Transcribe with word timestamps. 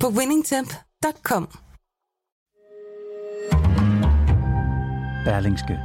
på 0.00 0.08
winningtemp.com. 0.08 1.48
Berlingske. 5.24 5.78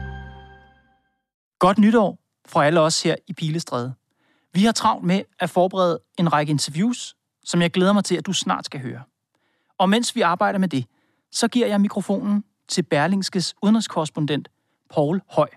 Godt 1.59 1.77
nytår 1.77 2.19
fra 2.47 2.65
alle 2.65 2.79
os 2.79 3.03
her 3.03 3.15
i 3.27 3.33
Pilestræde. 3.33 3.93
Vi 4.53 4.63
har 4.63 4.71
travlt 4.71 5.05
med 5.05 5.21
at 5.39 5.49
forberede 5.49 5.99
en 6.17 6.33
række 6.33 6.49
interviews, 6.49 7.15
som 7.43 7.61
jeg 7.61 7.71
glæder 7.71 7.93
mig 7.93 8.03
til, 8.03 8.15
at 8.15 8.25
du 8.25 8.33
snart 8.33 8.65
skal 8.65 8.79
høre. 8.79 9.01
Og 9.77 9.89
mens 9.89 10.15
vi 10.15 10.21
arbejder 10.21 10.59
med 10.59 10.67
det, 10.67 10.85
så 11.31 11.47
giver 11.47 11.67
jeg 11.67 11.81
mikrofonen 11.81 12.43
til 12.67 12.83
Berlingskes 12.83 13.55
udenrigskorrespondent 13.61 14.49
Paul 14.89 15.21
Høj. 15.29 15.49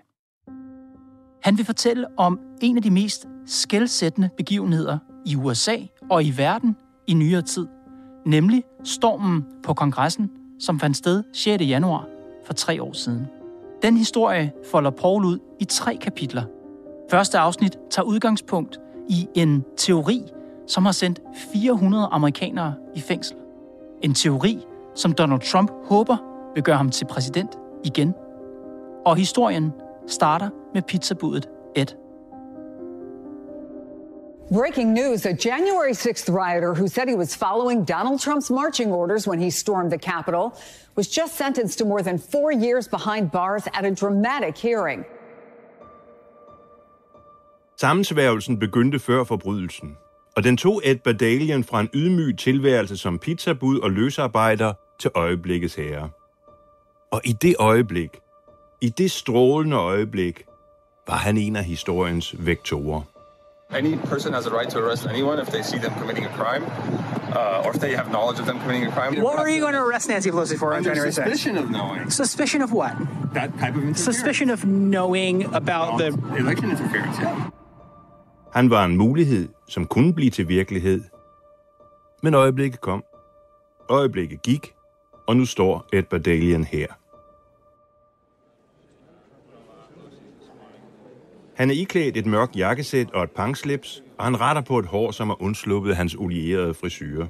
Han 1.43 1.57
vil 1.57 1.65
fortælle 1.65 2.19
om 2.19 2.39
en 2.61 2.77
af 2.77 2.83
de 2.83 2.91
mest 2.91 3.27
skældsættende 3.45 4.29
begivenheder 4.37 4.99
i 5.25 5.35
USA 5.35 5.77
og 6.11 6.23
i 6.23 6.33
verden 6.37 6.77
i 7.07 7.13
nyere 7.13 7.41
tid, 7.41 7.67
nemlig 8.25 8.63
stormen 8.83 9.45
på 9.63 9.73
kongressen, 9.73 10.31
som 10.59 10.79
fandt 10.79 10.97
sted 10.97 11.23
6. 11.33 11.63
januar 11.63 12.05
for 12.45 12.53
tre 12.53 12.83
år 12.83 12.93
siden. 12.93 13.27
Den 13.81 13.97
historie 13.97 14.51
folder 14.71 14.91
Paul 14.91 15.25
ud 15.25 15.39
i 15.59 15.65
tre 15.65 15.95
kapitler. 16.01 16.43
Første 17.11 17.37
afsnit 17.37 17.77
tager 17.89 18.05
udgangspunkt 18.05 18.79
i 19.09 19.27
en 19.35 19.63
teori, 19.77 20.21
som 20.67 20.85
har 20.85 20.91
sendt 20.91 21.21
400 21.53 22.07
amerikanere 22.11 22.73
i 22.95 22.99
fængsel. 22.99 23.37
En 24.01 24.13
teori, 24.13 24.59
som 24.95 25.13
Donald 25.13 25.41
Trump 25.41 25.71
håber 25.85 26.17
vil 26.53 26.63
gøre 26.63 26.77
ham 26.77 26.89
til 26.89 27.05
præsident 27.05 27.57
igen. 27.83 28.13
Og 29.05 29.15
historien 29.15 29.71
starter 30.07 30.49
med 30.73 30.81
pizzabudet 30.81 31.49
Ed. 31.75 32.04
Breaking 34.51 34.93
news 34.93 35.25
a 35.25 35.33
January 35.33 35.93
6th 35.93 36.31
rioter 36.31 36.75
who 36.75 36.87
said 36.87 37.09
he 37.09 37.15
was 37.15 37.35
following 37.35 37.83
Donald 37.83 38.19
Trump's 38.19 38.51
marching 38.51 38.91
orders 38.91 39.27
when 39.27 39.39
he 39.39 39.49
stormed 39.49 39.91
the 39.91 39.97
Capitol 39.97 40.55
was 40.95 41.07
just 41.07 41.35
sentenced 41.35 41.79
to 41.79 41.85
more 41.85 42.03
than 42.03 42.19
four 42.19 42.51
years 42.51 42.87
behind 42.87 43.31
bars 43.31 43.63
at 43.73 43.85
a 43.85 43.91
dramatic 43.91 44.55
hearing. 44.57 45.03
Sammensværgelsen 47.77 48.59
begyndte 48.59 48.99
før 48.99 49.23
forbrydelsen, 49.23 49.97
og 50.35 50.43
den 50.43 50.57
tog 50.57 50.81
Ed 50.83 50.95
Badalian 50.95 51.63
fra 51.63 51.79
en 51.81 51.89
ydmyg 51.93 52.37
tilværelse 52.37 52.97
som 52.97 53.19
pizzabud 53.19 53.79
og 53.79 53.91
løsarbejder 53.91 54.73
til 54.99 55.11
øjeblikkets 55.15 55.75
herre. 55.75 56.09
Og 57.11 57.21
i 57.23 57.33
det 57.33 57.55
øjeblik, 57.59 58.09
i 58.81 58.89
det 58.89 59.11
strålende 59.11 59.77
øjeblik, 59.77 60.45
var 61.07 61.15
han 61.15 61.37
en 61.37 61.55
af 61.55 61.63
historiens 61.63 62.35
vektorer. 62.39 63.14
Any 63.75 63.97
person 64.11 64.33
has 64.33 64.45
a 64.45 64.51
right 64.57 64.69
to 64.73 64.77
arrest 64.83 65.05
anyone 65.13 65.37
if 65.39 65.49
they 65.51 65.61
see 65.69 65.77
them 65.85 65.93
committing 65.99 66.25
a 66.25 66.29
crime, 66.39 66.63
uh, 67.39 67.63
or 67.65 67.69
if 67.75 67.79
they 67.83 67.93
have 67.99 68.07
knowledge 68.15 68.39
of 68.39 68.45
them 68.45 68.57
committing 68.61 68.85
a 68.89 68.91
crime. 68.91 69.11
What 69.21 69.37
are 69.37 69.49
you 69.49 69.59
going 69.65 69.73
to 69.79 69.83
arrest 69.87 70.07
Nancy 70.09 70.29
Pelosi 70.31 70.57
for 70.57 70.67
on 70.71 70.77
Under 70.77 70.89
January 70.89 71.11
6th? 71.11 71.15
suspicion 71.15 71.57
of 71.57 71.65
knowing 71.69 72.09
Suspicion 72.09 72.61
of 72.61 72.71
what? 72.71 72.93
that 73.33 73.49
type 73.59 73.75
of 73.75 73.83
interference. 73.83 74.03
Suspicion 74.03 74.49
of 74.49 74.59
knowing 74.65 75.37
about 75.61 75.89
the. 75.99 76.07
election 76.37 76.69
interference. 76.71 77.17
Yeah. 77.19 77.49
Han 78.53 78.69
var 78.69 78.85
en 78.85 78.97
mulighed, 78.97 79.47
som 79.67 79.85
kunne 79.85 80.13
blive 80.13 80.31
til 80.31 80.47
virkelighed. 80.47 81.01
Men 82.23 82.33
øjeblikket 82.33 82.81
kom. 82.81 83.03
Øjeblikket 83.89 84.41
gik, 84.41 84.73
og 85.27 85.37
nu 85.37 85.45
står 85.45 85.85
Ed 85.93 86.03
Badalian 86.03 86.63
her. 86.63 86.87
Han 91.55 91.69
er 91.69 91.73
iklædt 91.73 92.17
et 92.17 92.25
mørkt 92.25 92.55
jakkesæt 92.55 93.11
og 93.11 93.23
et 93.23 93.31
pangslips, 93.31 94.03
og 94.17 94.25
han 94.25 94.41
retter 94.41 94.61
på 94.61 94.79
et 94.79 94.85
hår, 94.85 95.11
som 95.11 95.29
er 95.29 95.41
undsluppet 95.41 95.95
hans 95.95 96.15
olierede 96.15 96.73
frisyre. 96.73 97.27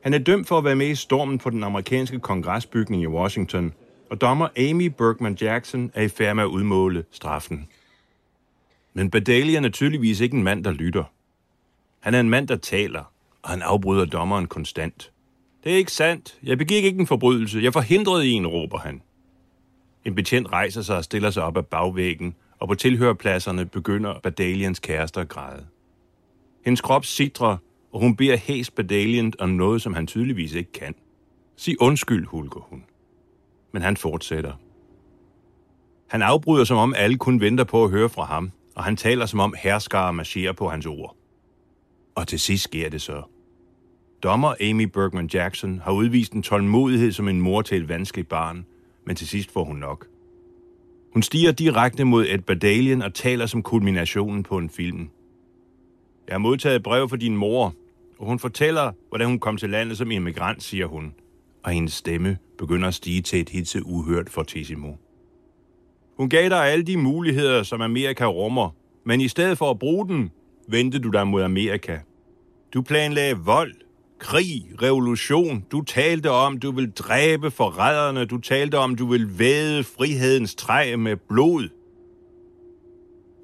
Han 0.00 0.14
er 0.14 0.18
dømt 0.18 0.48
for 0.48 0.58
at 0.58 0.64
være 0.64 0.76
med 0.76 0.88
i 0.88 0.94
stormen 0.94 1.38
på 1.38 1.50
den 1.50 1.64
amerikanske 1.64 2.18
kongresbygning 2.18 3.02
i 3.02 3.06
Washington, 3.06 3.72
og 4.10 4.20
dommer 4.20 4.48
Amy 4.56 4.86
Bergman 4.86 5.34
Jackson 5.40 5.90
er 5.94 6.02
i 6.02 6.08
færd 6.08 6.36
med 6.36 6.44
at 6.44 6.48
udmåle 6.48 7.04
straffen. 7.10 7.68
Men 8.94 9.10
Badalian 9.10 9.64
er 9.64 9.68
tydeligvis 9.68 10.20
ikke 10.20 10.36
en 10.36 10.42
mand, 10.42 10.64
der 10.64 10.72
lytter. 10.72 11.04
Han 12.00 12.14
er 12.14 12.20
en 12.20 12.30
mand, 12.30 12.48
der 12.48 12.56
taler, 12.56 13.12
og 13.42 13.50
han 13.50 13.62
afbryder 13.62 14.04
dommeren 14.04 14.46
konstant. 14.46 15.12
Det 15.64 15.72
er 15.72 15.76
ikke 15.76 15.92
sandt. 15.92 16.38
Jeg 16.42 16.58
begik 16.58 16.84
ikke 16.84 17.00
en 17.00 17.06
forbrydelse. 17.06 17.60
Jeg 17.62 17.72
forhindrede 17.72 18.26
en, 18.26 18.46
råber 18.46 18.78
han. 18.78 19.02
En 20.04 20.14
betjent 20.14 20.52
rejser 20.52 20.82
sig 20.82 20.96
og 20.96 21.04
stiller 21.04 21.30
sig 21.30 21.42
op 21.42 21.56
ad 21.56 21.62
bagvæggen, 21.62 22.34
og 22.64 22.68
på 22.68 22.74
tilhørpladserne 22.74 23.66
begynder 23.66 24.20
Badalians 24.22 24.78
kæreste 24.78 25.20
at 25.20 25.28
græde. 25.28 25.66
Hendes 26.64 26.80
krop 26.80 27.04
sidrer, 27.04 27.56
og 27.92 28.00
hun 28.00 28.16
beder 28.16 28.36
hæs 28.36 28.70
Badalian 28.70 29.32
om 29.38 29.48
noget, 29.48 29.82
som 29.82 29.94
han 29.94 30.06
tydeligvis 30.06 30.54
ikke 30.54 30.72
kan. 30.72 30.94
Sig 31.56 31.76
undskyld, 31.80 32.26
hulker 32.26 32.60
hun. 32.60 32.84
Men 33.72 33.82
han 33.82 33.96
fortsætter. 33.96 34.52
Han 36.08 36.22
afbryder, 36.22 36.64
som 36.64 36.76
om 36.76 36.94
alle 36.96 37.18
kun 37.18 37.40
venter 37.40 37.64
på 37.64 37.84
at 37.84 37.90
høre 37.90 38.08
fra 38.08 38.24
ham, 38.24 38.50
og 38.74 38.84
han 38.84 38.96
taler, 38.96 39.26
som 39.26 39.40
om 39.40 39.54
herskere 39.62 40.12
marcherer 40.12 40.52
på 40.52 40.68
hans 40.68 40.86
ord. 40.86 41.16
Og 42.14 42.28
til 42.28 42.40
sidst 42.40 42.64
sker 42.64 42.90
det 42.90 43.02
så. 43.02 43.22
Dommer 44.22 44.54
Amy 44.60 44.84
Bergman 44.84 45.30
Jackson 45.34 45.78
har 45.78 45.92
udvist 45.92 46.32
en 46.32 46.42
tålmodighed 46.42 47.12
som 47.12 47.28
en 47.28 47.40
mor 47.40 47.62
til 47.62 47.82
et 47.82 47.88
vanskeligt 47.88 48.28
barn, 48.28 48.66
men 49.06 49.16
til 49.16 49.28
sidst 49.28 49.52
får 49.52 49.64
hun 49.64 49.76
nok. 49.76 50.06
Hun 51.14 51.22
stiger 51.22 51.52
direkte 51.52 52.04
mod 52.04 52.26
Ed 52.28 52.38
Badalian 52.38 53.02
og 53.02 53.14
taler 53.14 53.46
som 53.46 53.62
kulminationen 53.62 54.42
på 54.42 54.58
en 54.58 54.70
film. 54.70 55.08
Jeg 56.26 56.34
har 56.34 56.38
modtaget 56.38 56.76
et 56.76 56.82
brev 56.82 57.08
fra 57.08 57.16
din 57.16 57.36
mor, 57.36 57.74
og 58.18 58.26
hun 58.26 58.38
fortæller, 58.38 58.92
hvordan 59.08 59.28
hun 59.28 59.38
kom 59.38 59.56
til 59.56 59.70
landet 59.70 59.98
som 59.98 60.10
immigrant, 60.10 60.62
siger 60.62 60.86
hun, 60.86 61.14
og 61.62 61.70
hendes 61.70 61.92
stemme 61.92 62.38
begynder 62.58 62.88
at 62.88 62.94
stige 62.94 63.22
til 63.22 63.40
et 63.40 63.48
hitse 63.48 63.86
uhørt 63.86 64.30
fortissimo. 64.30 64.92
Hun 66.16 66.28
gav 66.28 66.48
dig 66.48 66.66
alle 66.66 66.84
de 66.84 66.96
muligheder, 66.96 67.62
som 67.62 67.80
Amerika 67.80 68.24
rummer, 68.24 68.70
men 69.04 69.20
i 69.20 69.28
stedet 69.28 69.58
for 69.58 69.70
at 69.70 69.78
bruge 69.78 70.08
dem, 70.08 70.30
vendte 70.68 70.98
du 70.98 71.08
dig 71.08 71.26
mod 71.26 71.42
Amerika. 71.42 71.98
Du 72.74 72.82
planlagde 72.82 73.36
vold, 73.36 73.74
krig, 74.18 74.70
revolution. 74.82 75.64
Du 75.72 75.82
talte 75.82 76.30
om, 76.30 76.58
du 76.58 76.72
vil 76.72 76.90
dræbe 76.90 77.50
forræderne. 77.50 78.24
Du 78.24 78.38
talte 78.38 78.78
om, 78.78 78.94
du 78.94 79.06
vil 79.06 79.38
væde 79.38 79.84
frihedens 79.84 80.54
træ 80.54 80.96
med 80.96 81.16
blod. 81.16 81.68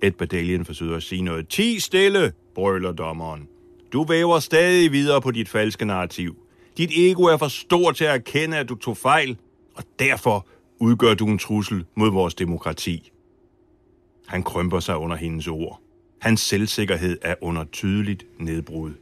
Et 0.03 0.16
Badalian 0.16 0.64
forsøger 0.64 0.97
at 0.97 1.03
sige 1.03 1.22
noget. 1.22 1.48
Ti 1.48 1.81
stille, 1.81 2.32
brøler 2.54 2.92
dommeren. 2.92 3.48
Du 3.92 4.04
væver 4.04 4.38
stadig 4.38 4.92
videre 4.92 5.20
på 5.20 5.31
dit 5.31 5.48
falske 5.48 5.84
narrativ. 5.84 6.36
Dit 6.76 6.91
ego 6.97 7.22
er 7.22 7.37
for 7.37 7.48
stort 7.48 7.97
til 7.97 8.04
at 8.04 8.14
erkende, 8.14 8.56
at 8.56 8.69
du 8.69 8.75
tog 8.75 8.97
fejl, 8.97 9.37
og 9.75 9.84
derfor 9.98 10.47
udgør 10.78 11.14
du 11.14 11.26
en 11.26 11.38
trussel 11.38 11.84
mod 11.94 12.10
vores 12.10 12.34
demokrati. 12.34 13.12
Han 14.26 14.42
krymper 14.42 14.81
sig 14.81 14.97
under 14.97 15.16
hendes 15.16 15.48
ord. 15.48 15.81
Hans 16.20 16.41
selvsikkerhed 16.41 17.19
er 17.22 17.34
under 17.41 17.64
tydeligt 17.64 18.26
nedbrud. 18.38 18.92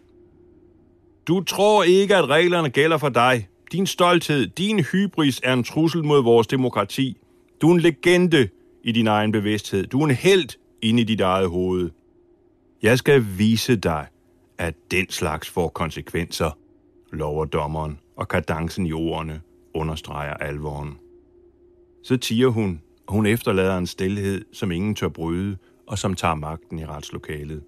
Du 1.29 1.41
tror 1.41 1.83
ikke, 1.83 2.17
at 2.17 2.29
reglerne 2.29 2.71
gælder 2.71 2.99
for 2.99 3.09
dig. 3.09 3.49
Din 3.73 3.87
stolthed, 3.87 4.47
din 4.47 4.81
hybris 4.81 5.41
er 5.45 5.53
en 5.53 5.65
trussel 5.65 6.05
mod 6.05 6.23
vores 6.23 6.47
demokrati. 6.47 7.17
Du 7.61 7.71
er 7.71 7.75
en 7.75 7.81
legende 7.81 8.49
i 8.85 8.93
din 8.93 9.07
egen 9.07 9.33
bevidsthed. 9.33 9.87
Du 9.87 10.01
er 10.01 10.05
en 10.05 10.15
held 10.15 10.49
inde 10.83 11.01
i 11.01 11.05
dit 11.05 11.21
eget 11.21 11.51
hoved. 11.51 11.91
Jeg 12.83 12.99
skal 12.99 13.25
vise 13.39 13.77
dig, 13.77 14.07
at 14.59 14.75
den 14.91 15.11
slags 15.11 15.49
får 15.49 15.69
konsekvenser, 15.69 16.51
lover 17.13 17.45
dommeren, 17.45 17.99
og 18.17 18.29
kadencen 18.29 18.87
i 18.87 18.93
ordene 18.93 19.41
understreger 19.75 20.35
alvoren. 20.35 20.99
Så 22.05 22.17
tiger 22.17 22.49
hun, 22.49 22.81
og 23.07 23.15
hun 23.15 23.27
efterlader 23.27 23.79
en 23.79 23.87
stilhed, 23.87 24.45
som 24.53 24.73
ingen 24.73 24.95
tør 24.95 25.09
bryde, 25.09 25.57
og 25.87 25.99
som 25.99 26.15
tager 26.15 26.35
magten 26.35 26.79
i 26.79 26.87
retslokalet. 26.87 27.63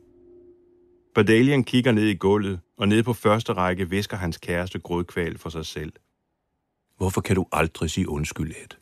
Badalian 1.15 1.65
kigger 1.65 1.93
ned 1.93 2.07
i 2.07 2.15
gulvet, 2.15 2.61
og 2.77 2.89
nede 2.89 3.03
på 3.03 3.12
første 3.12 3.53
række 3.53 3.91
visker 3.91 4.17
hans 4.17 4.39
kæreste 4.39 4.79
grådkval 4.79 5.39
for 5.39 5.51
sig 5.51 5.67
selv. 5.67 5.93
Hvorfor 6.97 7.21
kan 7.21 7.37
du 7.37 7.47
aldrig 7.53 7.91
sige 7.91 8.09
undskyld, 8.09 8.51
Ed? 8.51 8.77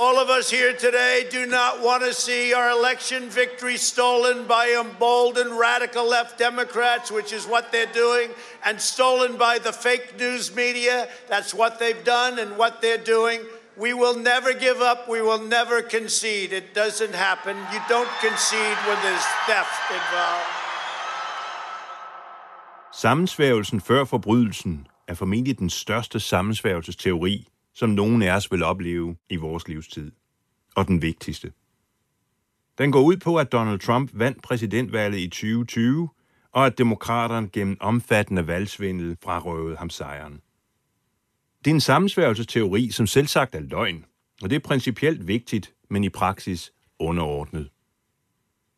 All 0.00 0.16
of 0.16 0.28
us 0.38 0.50
here 0.50 0.72
today 0.74 1.24
do 1.38 1.44
not 1.46 1.72
want 1.84 2.04
to 2.04 2.12
see 2.12 2.54
our 2.54 2.70
election 2.70 3.22
victory 3.30 3.76
stolen 3.76 4.46
by 4.46 4.64
emboldened 4.84 5.58
radical 5.58 6.04
left 6.16 6.38
Democrats, 6.38 7.10
which 7.10 7.32
is 7.32 7.46
what 7.46 7.64
they're 7.72 7.94
doing, 8.04 8.30
and 8.64 8.78
stolen 8.80 9.32
by 9.32 9.58
the 9.66 9.72
fake 9.72 10.08
news 10.20 10.54
media. 10.54 11.08
That's 11.28 11.52
what 11.52 11.72
they've 11.80 12.04
done 12.04 12.38
and 12.38 12.50
what 12.56 12.74
they're 12.80 13.04
doing. 13.16 13.40
We 13.76 13.92
will 13.92 14.18
never 14.32 14.52
give 14.66 14.80
up. 14.90 15.08
We 15.08 15.20
will 15.20 15.44
never 15.58 15.82
concede. 15.82 16.52
It 16.52 16.74
doesn't 16.74 17.14
happen. 17.14 17.56
You 17.72 17.80
don't 17.88 18.12
concede 18.20 18.78
when 18.86 18.98
there's 19.02 19.28
theft 19.46 19.82
involved. 19.98 20.57
Sammensværgelsen 23.00 23.80
før 23.80 24.04
forbrydelsen 24.04 24.86
er 25.08 25.14
formentlig 25.14 25.58
den 25.58 25.70
største 25.70 26.20
sammensværgelsesteori, 26.20 27.48
som 27.74 27.90
nogen 27.90 28.22
af 28.22 28.36
os 28.36 28.52
vil 28.52 28.62
opleve 28.62 29.16
i 29.30 29.36
vores 29.36 29.68
livstid. 29.68 30.12
Og 30.76 30.86
den 30.86 31.02
vigtigste. 31.02 31.52
Den 32.78 32.92
går 32.92 33.02
ud 33.02 33.16
på, 33.16 33.36
at 33.36 33.52
Donald 33.52 33.78
Trump 33.78 34.10
vandt 34.12 34.42
præsidentvalget 34.42 35.18
i 35.18 35.28
2020, 35.28 36.08
og 36.52 36.66
at 36.66 36.78
demokraterne 36.78 37.48
gennem 37.48 37.76
omfattende 37.80 38.46
valgsvindel 38.46 39.16
frarøvede 39.22 39.76
ham 39.76 39.90
sejren. 39.90 40.40
Det 41.64 41.70
er 41.70 41.74
en 41.74 41.80
sammensværgelsesteori, 41.80 42.90
som 42.90 43.06
selvsagt 43.06 43.54
er 43.54 43.60
løgn, 43.60 44.04
og 44.42 44.50
det 44.50 44.56
er 44.56 44.60
principielt 44.60 45.26
vigtigt, 45.26 45.74
men 45.90 46.04
i 46.04 46.08
praksis 46.08 46.72
underordnet. 46.98 47.70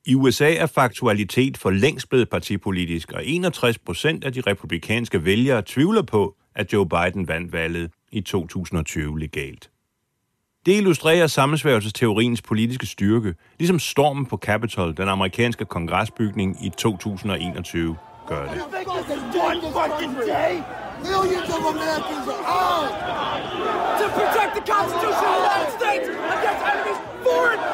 I 0.06 0.14
USA 0.14 0.54
er 0.54 0.66
faktualitet 0.66 1.56
for 1.58 1.70
længst 1.70 2.08
blevet 2.08 2.28
partipolitisk, 2.28 3.12
og 3.12 3.26
61 3.26 3.78
procent 3.78 4.24
af 4.24 4.32
de 4.32 4.40
republikanske 4.46 5.24
vælgere 5.24 5.62
tvivler 5.66 6.02
på, 6.02 6.36
at 6.54 6.72
Joe 6.72 6.88
Biden 6.88 7.28
vandt 7.28 7.52
valget 7.52 7.90
i 8.12 8.20
2020 8.20 9.18
legalt. 9.18 9.70
Det 10.66 10.76
illustrerer 10.76 11.26
sammensværgelsesteoriens 11.26 12.42
politiske 12.42 12.86
styrke, 12.86 13.34
ligesom 13.58 13.78
stormen 13.78 14.26
på 14.26 14.36
Capitol, 14.36 14.96
den 14.96 15.08
amerikanske 15.08 15.64
kongresbygning 15.64 16.66
i 16.66 16.70
2021, 16.78 17.96
gør 18.26 18.42
det. 18.42 18.62
Millions 21.08 21.48
of 21.56 21.64
Americans 21.74 22.26
are 22.34 22.44
armed 22.46 22.92
to 24.00 24.06
protect 24.18 24.50
the 24.58 24.64
Constitution 24.72 25.24
of 25.32 25.40
the 25.40 25.50
United 25.50 25.72
States 25.80 26.06
against 26.36 26.62
enemies, 26.72 26.98
foreign 27.26 27.69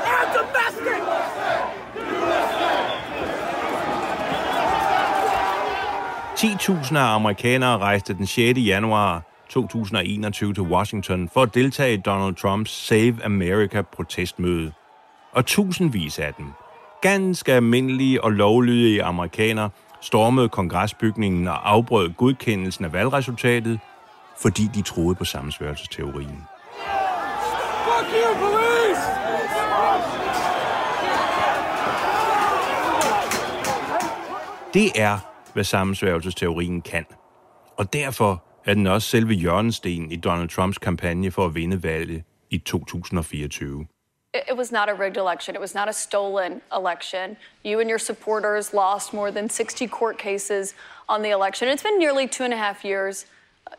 10.000 6.37 6.97
af 6.97 7.15
amerikanere 7.15 7.79
rejste 7.79 8.15
den 8.15 8.27
6. 8.27 8.59
januar 8.59 9.23
2021 9.49 10.55
til 10.55 10.63
Washington 10.63 11.29
for 11.29 11.43
at 11.43 11.55
deltage 11.55 11.95
i 11.95 11.97
Donald 11.97 12.35
Trumps 12.35 12.71
Save 12.71 13.25
America-protestmøde. 13.25 14.73
Og 15.33 15.47
tusindvis 15.47 16.19
af 16.19 16.35
dem, 16.35 16.47
ganske 17.03 17.53
almindelige 17.53 18.25
og 18.25 18.33
lovlydige 18.33 19.03
amerikanere, 19.03 19.71
stormede 20.01 20.49
kongresbygningen 20.49 21.49
og 21.49 21.71
afbrød 21.71 22.11
godkendelsen 22.11 22.85
af 22.85 22.93
valgresultatet, 22.93 23.81
fordi 24.43 24.71
de 24.75 24.83
troede 24.83 25.15
på 25.15 25.25
sammensværgelsesteorien. 25.25 26.45
Fuck 27.85 28.11
you, 28.13 28.39
police! 28.39 29.01
Det 34.75 34.91
er 34.95 35.36
hvad 35.57 35.65
sammensværgelsesteorien 35.65 36.81
kan. 36.81 37.05
Og 37.77 37.93
derfor 37.93 38.45
er 38.65 38.75
den 38.75 38.87
også 38.87 39.09
selve 39.09 39.35
hjørnestenen 39.35 40.13
i 40.13 40.17
Donald 40.17 40.49
Trumps 40.49 40.79
kampagne 40.79 41.31
for 41.31 41.45
at 41.47 41.55
vinde 41.55 41.83
valget 41.83 42.23
i 42.51 42.59
2024. 42.59 43.87
It 44.35 44.57
was 44.57 44.73
not 44.73 44.89
a 44.89 44.95
rigged 45.05 45.17
election. 45.17 45.57
It 45.57 45.61
was 45.61 45.75
not 45.75 45.89
a 45.89 45.93
stolen 45.93 46.61
election. 46.81 47.37
You 47.65 47.81
and 47.81 47.89
your 47.91 47.99
supporters 47.99 48.73
lost 48.73 49.15
more 49.15 49.31
than 49.31 49.49
60 49.49 49.87
court 49.87 50.19
cases 50.19 50.75
on 51.09 51.21
the 51.23 51.31
election. 51.31 51.69
It's 51.69 51.83
been 51.83 51.99
nearly 51.99 52.29
two 52.29 52.45
and 52.45 52.55
a 52.55 52.57
half 52.57 52.85
years. 52.85 53.27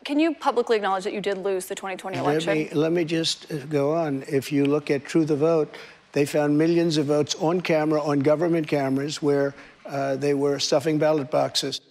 Can 0.04 0.20
you 0.20 0.36
publicly 0.48 0.76
acknowledge 0.76 1.04
that 1.04 1.14
you 1.14 1.22
did 1.22 1.38
lose 1.38 1.66
the 1.68 1.76
2020 1.76 2.18
election? 2.18 2.54
Let 2.54 2.58
me, 2.58 2.82
let 2.82 2.92
me 2.92 3.06
just 3.06 3.52
uh, 3.52 3.56
go 3.70 3.86
on. 4.06 4.24
If 4.28 4.52
you 4.52 4.66
look 4.66 4.90
at 4.92 5.06
True 5.06 5.26
the 5.26 5.36
Vote, 5.36 5.70
they 6.12 6.26
found 6.26 6.58
millions 6.58 6.98
of 6.98 7.06
votes 7.06 7.36
on 7.40 7.62
camera, 7.62 8.02
on 8.02 8.20
government 8.20 8.68
cameras, 8.68 9.22
where 9.22 9.54
uh, 9.88 10.22
they 10.22 10.34
were 10.34 10.60
stuffing 10.60 11.00
ballot 11.00 11.30
boxes. 11.30 11.82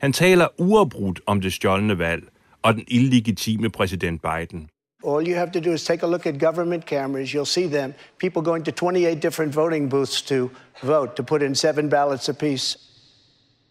Han 0.00 0.12
taler 0.12 0.48
uafbrudt 0.58 1.20
om 1.26 1.40
det 1.40 1.52
stjålne 1.52 1.98
valg 1.98 2.22
og 2.62 2.74
den 2.74 2.84
illegitime 2.88 3.70
præsident 3.70 4.22
Biden. 4.22 4.68
All 5.06 5.28
you 5.28 5.36
have 5.36 5.50
to 5.50 5.60
do 5.60 5.72
is 5.72 5.84
take 5.84 6.02
a 6.02 6.10
look 6.10 6.26
at 6.26 6.40
government 6.40 6.84
cameras. 6.84 7.28
You'll 7.34 7.44
see 7.44 7.68
them. 7.68 7.94
People 8.20 8.42
going 8.42 8.64
to 8.64 8.72
28 8.72 9.20
different 9.20 9.56
voting 9.56 9.90
booths 9.90 10.22
to 10.22 10.50
vote, 10.82 11.16
to 11.16 11.22
put 11.22 11.42
in 11.42 11.54
seven 11.54 11.90
ballots 11.90 12.28
apiece. 12.28 12.78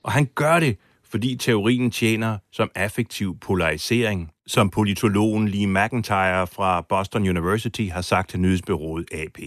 Og 0.04 0.12
han 0.12 0.26
gør 0.36 0.60
det, 0.60 0.78
fordi 1.10 1.36
teorien 1.36 1.92
tjener 1.92 2.38
som 2.52 2.72
affektiv 2.76 3.40
polarisering, 3.40 4.32
som 4.48 4.70
politologen 4.70 5.50
Lee 5.50 5.68
McIntyre 5.68 6.48
fra 6.48 6.82
Boston 6.82 7.28
University 7.30 7.90
har 7.92 8.02
sagt 8.02 8.30
til 8.30 8.40
nyhedsbyrået 8.40 9.06
AP. 9.12 9.40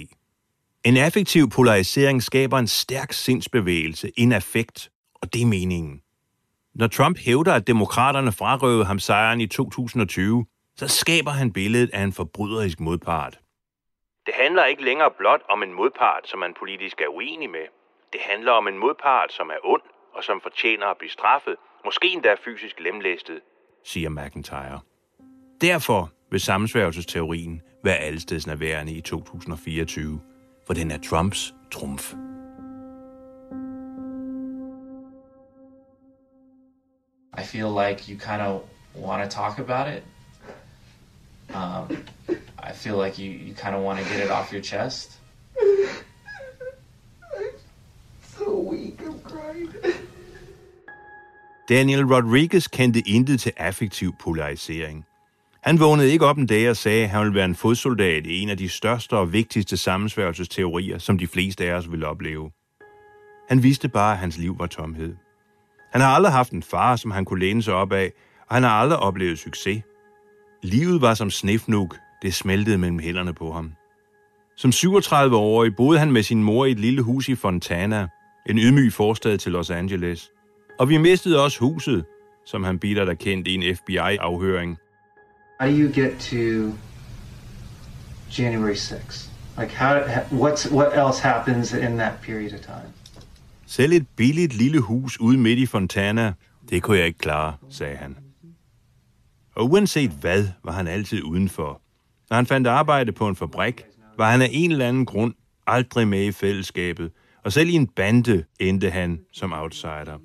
En 0.85 0.97
affektiv 0.97 1.51
polarisering 1.51 2.23
skaber 2.23 2.59
en 2.59 2.67
stærk 2.67 3.13
sindsbevægelse, 3.13 4.13
en 4.17 4.33
affekt, 4.33 4.91
og 5.15 5.33
det 5.33 5.43
er 5.43 5.47
meningen. 5.47 6.03
Når 6.75 6.87
Trump 6.87 7.19
hævder, 7.19 7.53
at 7.55 7.67
demokraterne 7.67 8.33
frarøvede 8.33 8.85
ham 8.85 8.99
sejren 8.99 9.41
i 9.41 9.47
2020, 9.47 10.47
så 10.77 10.89
skaber 10.89 11.31
han 11.31 11.53
billedet 11.53 11.91
af 11.93 12.03
en 12.03 12.13
forbryderisk 12.13 12.81
modpart. 12.81 13.39
Det 14.27 14.35
handler 14.35 14.65
ikke 14.65 14.85
længere 14.85 15.11
blot 15.19 15.41
om 15.51 15.63
en 15.63 15.73
modpart, 15.73 16.29
som 16.29 16.39
man 16.39 16.55
politisk 16.59 17.01
er 17.01 17.09
uenig 17.09 17.51
med. 17.51 17.67
Det 18.13 18.21
handler 18.31 18.53
om 18.53 18.69
en 18.69 18.79
modpart, 18.79 19.33
som 19.33 19.49
er 19.49 19.61
ond 19.65 19.83
og 20.15 20.25
som 20.25 20.41
fortjener 20.43 20.87
at 20.87 20.97
blive 20.99 21.11
straffet, 21.11 21.57
måske 21.85 22.09
endda 22.09 22.35
fysisk 22.45 22.81
lemlæstet, 22.81 23.41
siger 23.85 24.09
McIntyre. 24.09 24.81
Derfor 25.61 26.13
vil 26.31 26.41
sammensværgelsesteorien 26.41 27.63
være 27.85 27.97
allestedsnærværende 27.97 28.93
i 28.93 29.01
2024, 29.01 30.21
for 30.71 30.75
den 30.75 30.91
er 30.91 30.99
Trumps 30.99 31.55
trumf. 31.71 32.15
I 37.39 37.43
feel 37.43 37.71
like 37.71 38.09
you 38.09 38.17
kind 38.17 38.41
of 38.43 38.63
want 38.95 39.31
to 39.31 39.37
talk 39.37 39.59
about 39.59 39.89
it. 39.89 40.05
Um, 41.53 42.05
I 42.69 42.73
feel 42.73 42.97
like 42.97 43.19
you, 43.19 43.31
you 43.33 43.53
kind 43.55 43.75
of 43.75 43.83
want 43.83 43.99
to 43.99 44.05
get 44.05 44.25
it 44.25 44.31
off 44.31 44.53
your 44.53 44.63
chest. 44.63 45.19
So 48.37 48.61
weak, 48.71 49.01
I'm 49.01 49.21
crying. 49.25 49.75
Daniel 51.69 52.05
Rodriguez 52.05 52.69
kendte 52.69 53.01
intet 53.01 53.41
til 53.41 53.53
affektiv 53.57 54.13
polarisering. 54.21 55.05
Han 55.63 55.81
vågnede 55.81 56.11
ikke 56.11 56.27
op 56.27 56.39
en 56.39 56.47
dag 56.47 56.71
og 56.71 56.77
sagde, 56.77 57.05
at 57.05 57.11
han 57.11 57.21
ville 57.21 57.35
være 57.35 57.45
en 57.45 57.55
fodsoldat 57.55 58.27
i 58.27 58.41
en 58.41 58.49
af 58.49 58.57
de 58.57 58.69
største 58.69 59.17
og 59.17 59.33
vigtigste 59.33 59.77
sammensværgelsesteorier, 59.77 60.99
som 60.99 61.19
de 61.19 61.27
fleste 61.27 61.65
af 61.65 61.75
os 61.75 61.93
vil 61.93 62.05
opleve. 62.05 62.51
Han 63.49 63.63
vidste 63.63 63.89
bare, 63.89 64.13
at 64.13 64.19
hans 64.19 64.39
liv 64.39 64.59
var 64.59 64.67
tomhed. 64.67 65.17
Han 65.93 66.01
har 66.01 66.09
aldrig 66.09 66.33
haft 66.33 66.53
en 66.53 66.63
far, 66.63 66.97
som 66.97 67.11
han 67.11 67.25
kunne 67.25 67.41
læne 67.41 67.63
sig 67.63 67.75
op 67.75 67.93
af, 67.93 68.13
og 68.49 68.57
han 68.57 68.63
har 68.63 68.71
aldrig 68.71 68.99
oplevet 68.99 69.39
succes. 69.39 69.83
Livet 70.63 71.01
var 71.01 71.15
som 71.15 71.31
snefnug, 71.31 71.95
det 72.23 72.35
smeltede 72.35 72.79
mellem 72.79 72.99
hænderne 72.99 73.35
på 73.35 73.53
ham. 73.53 73.73
Som 74.57 74.71
37-årig 74.71 75.77
boede 75.77 75.99
han 75.99 76.13
med 76.13 76.23
sin 76.23 76.43
mor 76.43 76.65
i 76.65 76.71
et 76.71 76.81
lille 76.81 77.03
hus 77.03 77.29
i 77.29 77.35
Fontana, 77.35 78.09
en 78.49 78.59
ydmyg 78.59 78.93
forstad 78.93 79.39
til 79.39 79.53
Los 79.53 79.71
Angeles. 79.71 80.31
Og 80.79 80.89
vi 80.89 80.97
mistede 80.97 81.45
også 81.45 81.61
huset, 81.61 82.05
som 82.47 82.65
han 82.65 82.79
bitter 82.79 83.05
der 83.05 83.15
kendt 83.15 83.49
i 83.49 83.55
en 83.55 83.77
FBI-afhøring. 83.77 84.79
How 85.61 85.69
do 85.69 85.75
you 85.75 85.89
get 85.93 86.19
to 86.19 86.73
January 88.31 88.75
6th? 88.75 89.29
Like 89.59 89.73
how, 89.73 90.01
what's, 90.31 90.71
what 90.71 90.97
else 90.97 91.23
happens 91.23 91.75
in 91.75 91.97
that 91.99 92.13
period 92.23 92.55
of 92.55 92.61
time? 92.61 92.93
Selv 93.67 93.93
et 93.93 94.07
billigt 94.17 94.55
lille 94.55 94.81
hus 94.81 95.21
ude 95.21 95.39
midt 95.39 95.59
i 95.59 95.67
Fontana, 95.67 96.33
det 96.71 96.83
kunne 96.83 96.99
jeg 96.99 97.07
ikke 97.07 97.19
klare, 97.19 97.55
sagde 97.71 97.97
han. 97.97 98.17
Og 99.57 99.71
uanset 99.71 100.11
hvad, 100.11 100.49
var 100.65 100.73
han 100.73 100.87
altid 100.87 101.23
udenfor. 101.23 101.81
Når 102.31 102.37
han 102.37 102.47
fandt 102.47 102.67
arbejde 102.67 103.13
på 103.13 103.29
en 103.29 103.37
fabrik, 103.37 103.85
var 104.19 104.31
han 104.31 104.43
af 104.43 104.49
en 104.53 104.71
eller 104.71 104.89
anden 104.89 105.07
grund 105.07 105.35
aldrig 105.67 106.09
med 106.09 106.25
i 106.25 106.33
fællesskabet, 106.33 107.11
og 107.45 107.53
selv 107.53 107.69
i 107.69 107.73
en 107.73 107.87
bande 107.87 108.45
endte 108.61 108.91
han 108.91 109.21
som 109.33 109.53
outsider. 109.53 110.19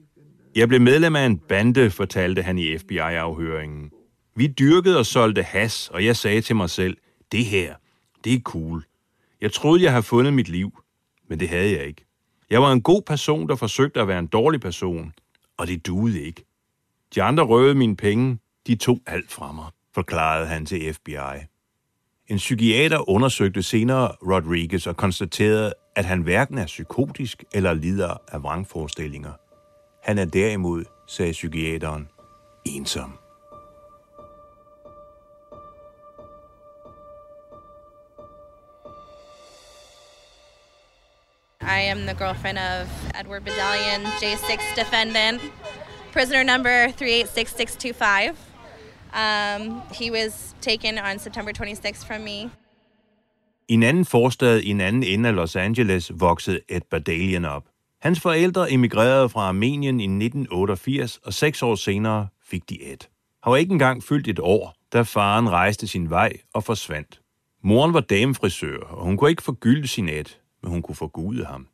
Jeg 0.56 0.68
blev 0.68 0.82
medlem 0.82 1.16
af 1.16 1.26
en 1.26 1.38
bande, 1.38 1.90
fortalte 1.90 2.42
han 2.42 2.58
i 2.58 2.78
FBI-afhøringen. 2.78 3.92
Vi 4.38 4.48
dyrkede 4.48 4.98
og 4.98 5.06
solgte 5.06 5.44
has, 5.44 5.90
og 5.90 6.06
jeg 6.06 6.16
sagde 6.16 6.42
til 6.42 6.56
mig 6.56 6.70
selv, 6.70 6.98
det 7.32 7.46
her, 7.46 7.76
det 8.24 8.34
er 8.34 8.40
cool. 8.40 8.86
Jeg 9.42 9.54
troede, 9.54 9.84
jeg 9.84 9.92
havde 9.92 10.04
fundet 10.04 10.34
mit 10.34 10.50
liv, 10.50 10.80
men 11.30 11.40
det 11.40 11.50
havde 11.50 11.72
jeg 11.72 11.86
ikke. 11.86 12.06
Jeg 12.50 12.62
var 12.62 12.72
en 12.72 12.82
god 12.82 13.02
person, 13.02 13.50
der 13.50 13.56
forsøgte 13.56 14.02
at 14.02 14.08
være 14.08 14.20
en 14.20 14.28
dårlig 14.28 14.62
person, 14.62 15.14
og 15.58 15.68
det 15.68 15.86
duede 15.86 16.22
ikke. 16.22 16.46
De 17.16 17.24
andre 17.24 17.44
røvede 17.44 17.76
mine 17.76 17.96
penge, 17.96 18.40
de 18.68 18.76
tog 18.76 19.00
alt 19.06 19.32
fra 19.32 19.52
mig, 19.52 19.66
forklarede 19.94 20.48
han 20.48 20.66
til 20.66 20.94
FBI. 20.94 21.46
En 22.28 22.38
psykiater 22.38 23.10
undersøgte 23.10 23.64
senere 23.64 24.08
Rodriguez 24.08 24.88
og 24.88 24.98
konstaterede, 24.98 25.74
at 25.96 26.06
han 26.06 26.22
hverken 26.22 26.58
er 26.58 26.66
psykotisk 26.66 27.44
eller 27.54 27.74
lider 27.74 28.18
af 28.28 28.44
vrangforestillinger. 28.44 29.34
Han 30.04 30.18
er 30.18 30.26
derimod, 30.26 30.86
sagde 31.08 31.32
psykiateren, 31.32 32.10
ensom. 32.66 33.25
I 41.68 41.80
am 41.80 42.06
the 42.06 42.14
girlfriend 42.14 42.58
of 42.60 42.88
Edward 43.20 43.44
Bedallion, 43.44 44.04
J6 44.22 44.76
defendant, 44.76 45.42
prisoner 46.12 46.44
number 46.44 46.92
386625. 46.92 48.38
Um, 49.14 49.82
he 49.92 50.12
was 50.12 50.56
taken 50.62 50.98
on 51.00 51.20
September 51.20 51.52
26th 51.52 52.06
from 52.06 52.22
me. 52.24 52.52
I 53.68 53.74
en 53.74 53.84
anden 53.84 54.06
forstad 54.06 54.60
i 54.60 54.70
en 54.70 54.82
anden 54.82 55.04
ende 55.04 55.30
af 55.30 55.36
Los 55.36 55.56
Angeles 55.56 56.12
voksede 56.16 56.60
Ed 56.70 56.82
Badalian 56.92 57.46
op. 57.46 57.64
Hans 58.02 58.20
forældre 58.20 58.72
emigrerede 58.72 59.30
fra 59.30 59.48
Armenien 59.48 60.00
i 60.00 60.04
1988, 60.04 61.20
og 61.24 61.34
seks 61.34 61.64
år 61.64 61.76
senere 61.76 62.28
fik 62.48 62.70
de 62.70 62.84
Ed. 62.84 62.98
Han 63.44 63.52
var 63.52 63.58
ikke 63.58 63.74
engang 63.74 64.04
fyldt 64.04 64.28
et 64.28 64.40
år, 64.40 64.76
da 64.94 65.02
faren 65.02 65.50
rejste 65.50 65.88
sin 65.88 66.10
vej 66.10 66.34
og 66.54 66.64
forsvandt. 66.64 67.20
Moren 67.64 67.94
var 67.94 68.00
damefrisør, 68.00 68.78
og 68.80 69.04
hun 69.06 69.18
kunne 69.18 69.30
ikke 69.30 69.44
forgylde 69.44 69.88
sin 69.88 70.10
Ed, 70.10 70.26
men 70.66 70.72
hun 70.72 70.82
kunne 70.82 70.96
forgude 70.96 71.46
ham. 71.46 71.68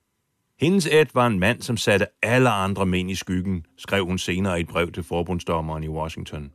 Hendes 0.60 0.88
Ed 0.88 1.06
var 1.14 1.28
en 1.28 1.40
mand, 1.40 1.62
som 1.62 1.78
satte 1.78 2.06
alle 2.24 2.50
andre 2.50 2.86
mænd 2.86 3.12
i 3.12 3.16
skyggen, 3.16 3.66
skrev 3.78 4.06
hun 4.06 4.18
senere 4.18 4.58
i 4.58 4.62
et 4.62 4.68
brev 4.68 4.92
til 4.92 5.04
forbundsdommeren 5.04 5.84
i 5.84 5.88
Washington. 5.88 6.54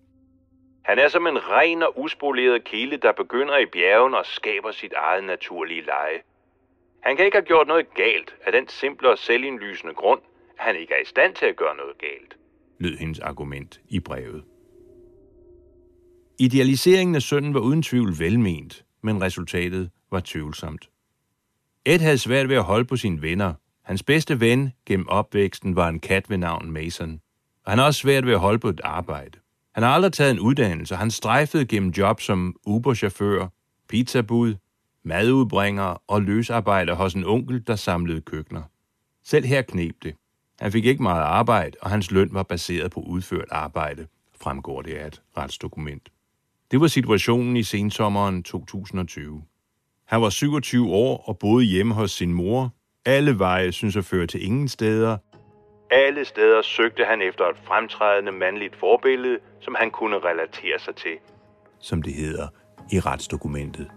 Han 0.85 0.99
er 0.99 1.09
som 1.09 1.26
en 1.26 1.38
ren 1.38 1.83
og 1.83 2.00
uspoleret 2.00 2.64
kilde, 2.64 2.97
der 2.97 3.12
begynder 3.12 3.59
i 3.59 3.66
bjergen 3.66 4.14
og 4.14 4.26
skaber 4.26 4.73
sit 4.73 4.93
eget 4.93 5.25
naturlige 5.25 5.83
leje. 5.83 6.19
Han 7.00 7.16
kan 7.16 7.25
ikke 7.25 7.37
have 7.37 7.45
gjort 7.45 7.66
noget 7.66 7.95
galt 7.95 8.35
af 8.47 8.52
den 8.52 8.69
simple 8.69 9.11
og 9.11 9.19
selvindlysende 9.19 9.95
grund, 9.95 10.21
at 10.59 10.64
han 10.64 10.76
ikke 10.76 10.95
er 10.95 11.02
i 11.02 11.07
stand 11.07 11.35
til 11.35 11.47
at 11.47 11.57
gøre 11.57 11.76
noget 11.76 11.99
galt, 11.99 12.37
lød 12.78 12.97
hendes 12.97 13.19
argument 13.19 13.81
i 13.88 14.00
brevet. 14.00 14.45
Idealiseringen 16.38 17.14
af 17.14 17.23
sønnen 17.23 17.55
var 17.55 17.61
uden 17.61 17.83
tvivl 17.83 18.19
velment, 18.19 18.85
men 19.02 19.23
resultatet 19.23 19.90
var 20.11 20.23
tvivlsomt. 20.25 20.90
Ed 21.88 22.00
havde 22.00 22.19
svært 22.19 22.49
ved 22.49 22.57
at 22.57 22.62
holde 22.62 22.85
på 22.85 22.97
sine 22.97 23.23
venner. 23.23 23.55
Hans 23.83 24.02
bedste 24.02 24.40
ven 24.40 24.73
gennem 24.87 25.09
opvæksten 25.09 25.76
var 25.76 25.88
en 25.88 26.00
kat 26.00 26.31
ved 26.31 26.38
navn 26.38 26.71
Mason. 26.71 27.21
Og 27.64 27.73
han 27.73 27.78
har 27.78 27.87
også 27.87 28.00
svært 28.00 28.26
ved 28.26 28.33
at 28.33 28.40
holde 28.40 28.59
på 28.59 28.69
et 28.69 28.81
arbejde. 28.85 29.38
Han 29.75 29.83
har 29.83 29.90
aldrig 29.90 30.12
taget 30.12 30.31
en 30.31 30.40
uddannelse, 30.40 30.97
han 30.97 31.11
strejfede 31.11 31.66
gennem 31.66 31.90
job 31.90 32.21
som 32.21 32.57
Uber-chauffør, 32.66 33.47
pizzabud, 33.88 34.55
madudbringer 35.02 36.02
og 36.07 36.23
løsarbejder 36.23 36.95
hos 36.95 37.14
en 37.14 37.25
onkel, 37.25 37.66
der 37.66 37.76
samlede 37.76 38.21
køkkener. 38.21 38.62
Selv 39.25 39.45
her 39.45 39.62
knep 39.62 39.95
det. 40.02 40.14
Han 40.61 40.73
fik 40.73 40.85
ikke 40.85 41.02
meget 41.02 41.23
arbejde, 41.23 41.76
og 41.81 41.90
hans 41.90 42.11
løn 42.11 42.28
var 42.33 42.43
baseret 42.43 42.90
på 42.90 43.00
udført 43.00 43.49
arbejde, 43.50 44.07
fremgår 44.40 44.83
det 44.83 44.95
af 44.95 45.07
et 45.07 45.23
retsdokument. 45.37 46.09
Det 46.71 46.81
var 46.81 46.87
situationen 46.87 47.57
i 47.57 47.62
sensommeren 47.62 48.43
2020. 48.43 49.43
Han 50.07 50.23
var 50.23 50.31
27 50.31 50.91
år 50.91 51.25
og 51.27 51.39
boede 51.39 51.65
hjemme 51.65 51.95
hos 51.95 52.11
sin 52.11 52.33
mor. 52.33 52.75
Alle 53.05 53.39
veje 53.39 53.73
synes 53.73 53.97
at 53.97 54.05
føre 54.05 54.27
til 54.27 54.45
ingen 54.45 54.69
steder. 54.69 55.17
Alle 55.91 56.25
steder 56.25 56.63
søgte 56.63 57.05
han 57.05 57.23
efter 57.23 57.45
et 57.45 57.57
fremtrædende 57.65 58.33
mandligt 58.33 58.77
forbillede, 58.77 59.39
som 59.61 59.77
han 59.79 59.91
kunne 59.91 60.17
relatere 60.19 60.79
sig 60.79 60.97
til. 60.97 61.17
Som 61.81 62.03
det 62.03 62.15
hedder 62.15 62.49
i 62.93 63.01
retsdokumentet. 63.01 63.91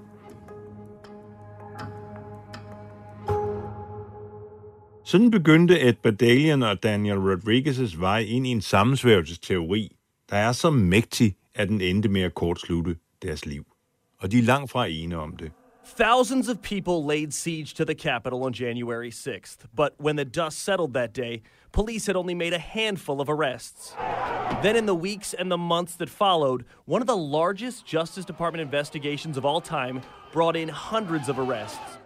Sådan 5.03 5.31
begyndte 5.31 5.81
Ed 5.81 5.93
Badalian 5.93 6.63
og 6.63 6.83
Daniel 6.83 7.17
Rodriguez's 7.17 7.99
vej 7.99 8.19
ind 8.19 8.47
i 8.47 8.49
en 8.49 8.61
sammensværgelsesteori, 8.61 9.95
der 10.29 10.35
er 10.35 10.51
så 10.51 10.69
mægtig, 10.69 11.35
at 11.55 11.69
den 11.69 11.81
endte 11.81 12.09
med 12.09 12.21
at 12.21 12.33
kortslutte 12.33 12.95
deres 13.21 13.45
liv. 13.45 13.65
Og 14.19 14.31
de 14.31 14.39
er 14.39 14.43
langt 14.43 14.71
fra 14.71 14.85
ene 14.85 15.17
om 15.17 15.37
det. 15.37 15.51
Thousands 15.97 16.47
of 16.47 16.61
people 16.61 17.03
laid 17.03 17.33
siege 17.33 17.73
to 17.73 17.83
the 17.83 17.95
Capitol 17.95 18.43
on 18.43 18.53
January 18.53 19.09
6th, 19.09 19.57
but 19.75 19.95
when 19.97 20.17
the 20.17 20.23
dust 20.23 20.59
settled 20.59 20.93
that 20.93 21.13
day, 21.13 21.41
police 21.71 22.05
had 22.05 22.15
only 22.15 22.35
made 22.35 22.53
a 22.53 22.59
handful 22.59 23.19
of 23.19 23.27
arrests. 23.27 23.95
Then, 24.61 24.75
in 24.75 24.85
the 24.85 24.93
weeks 24.93 25.33
and 25.33 25.51
the 25.51 25.57
months 25.57 25.95
that 25.95 26.09
followed, 26.09 26.63
one 26.85 27.01
of 27.01 27.07
the 27.07 27.17
largest 27.17 27.87
Justice 27.87 28.23
Department 28.23 28.61
investigations 28.61 29.35
of 29.35 29.45
all 29.45 29.61
time 29.61 30.01
brought 30.31 30.55
in 30.55 30.69
hundreds 30.69 31.27
of 31.27 31.39
arrests. 31.39 31.99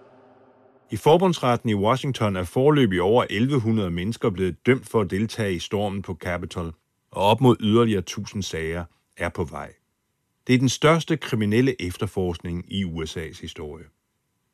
I 0.91 0.95
forbundsretten 0.95 1.69
i 1.69 1.73
Washington 1.73 2.35
er 2.35 2.43
forløbig 2.43 3.01
over 3.01 3.23
1100 3.23 3.91
mennesker 3.91 4.29
blevet 4.29 4.65
dømt 4.65 4.89
for 4.89 5.01
at 5.01 5.11
deltage 5.11 5.53
i 5.53 5.59
stormen 5.59 6.01
på 6.01 6.15
Capitol, 6.15 6.73
og 7.11 7.23
op 7.23 7.41
mod 7.41 7.55
yderligere 7.59 7.99
1000 7.99 8.43
sager 8.43 8.85
er 9.17 9.29
på 9.29 9.43
vej. 9.43 9.73
Det 10.47 10.55
er 10.55 10.59
den 10.59 10.69
største 10.69 11.17
kriminelle 11.17 11.81
efterforskning 11.81 12.65
i 12.67 12.83
USA's 12.83 13.41
historie. 13.41 13.85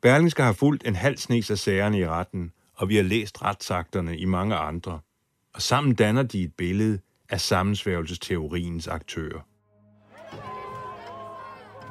Berlingske 0.02 0.42
har 0.42 0.52
fulgt 0.52 0.86
en 0.86 0.94
halv 0.94 1.16
snes 1.16 1.50
af 1.50 1.58
sagerne 1.58 1.98
i 1.98 2.06
retten, 2.06 2.52
og 2.74 2.88
vi 2.88 2.96
har 2.96 3.02
læst 3.02 3.42
retsakterne 3.42 4.18
i 4.18 4.24
mange 4.24 4.56
andre. 4.56 5.00
Og 5.54 5.62
sammen 5.62 5.94
danner 5.94 6.22
de 6.22 6.42
et 6.42 6.54
billede 6.54 6.98
af 7.28 7.40
sammensværgelsesteoriens 7.40 8.88
aktører. 8.88 9.40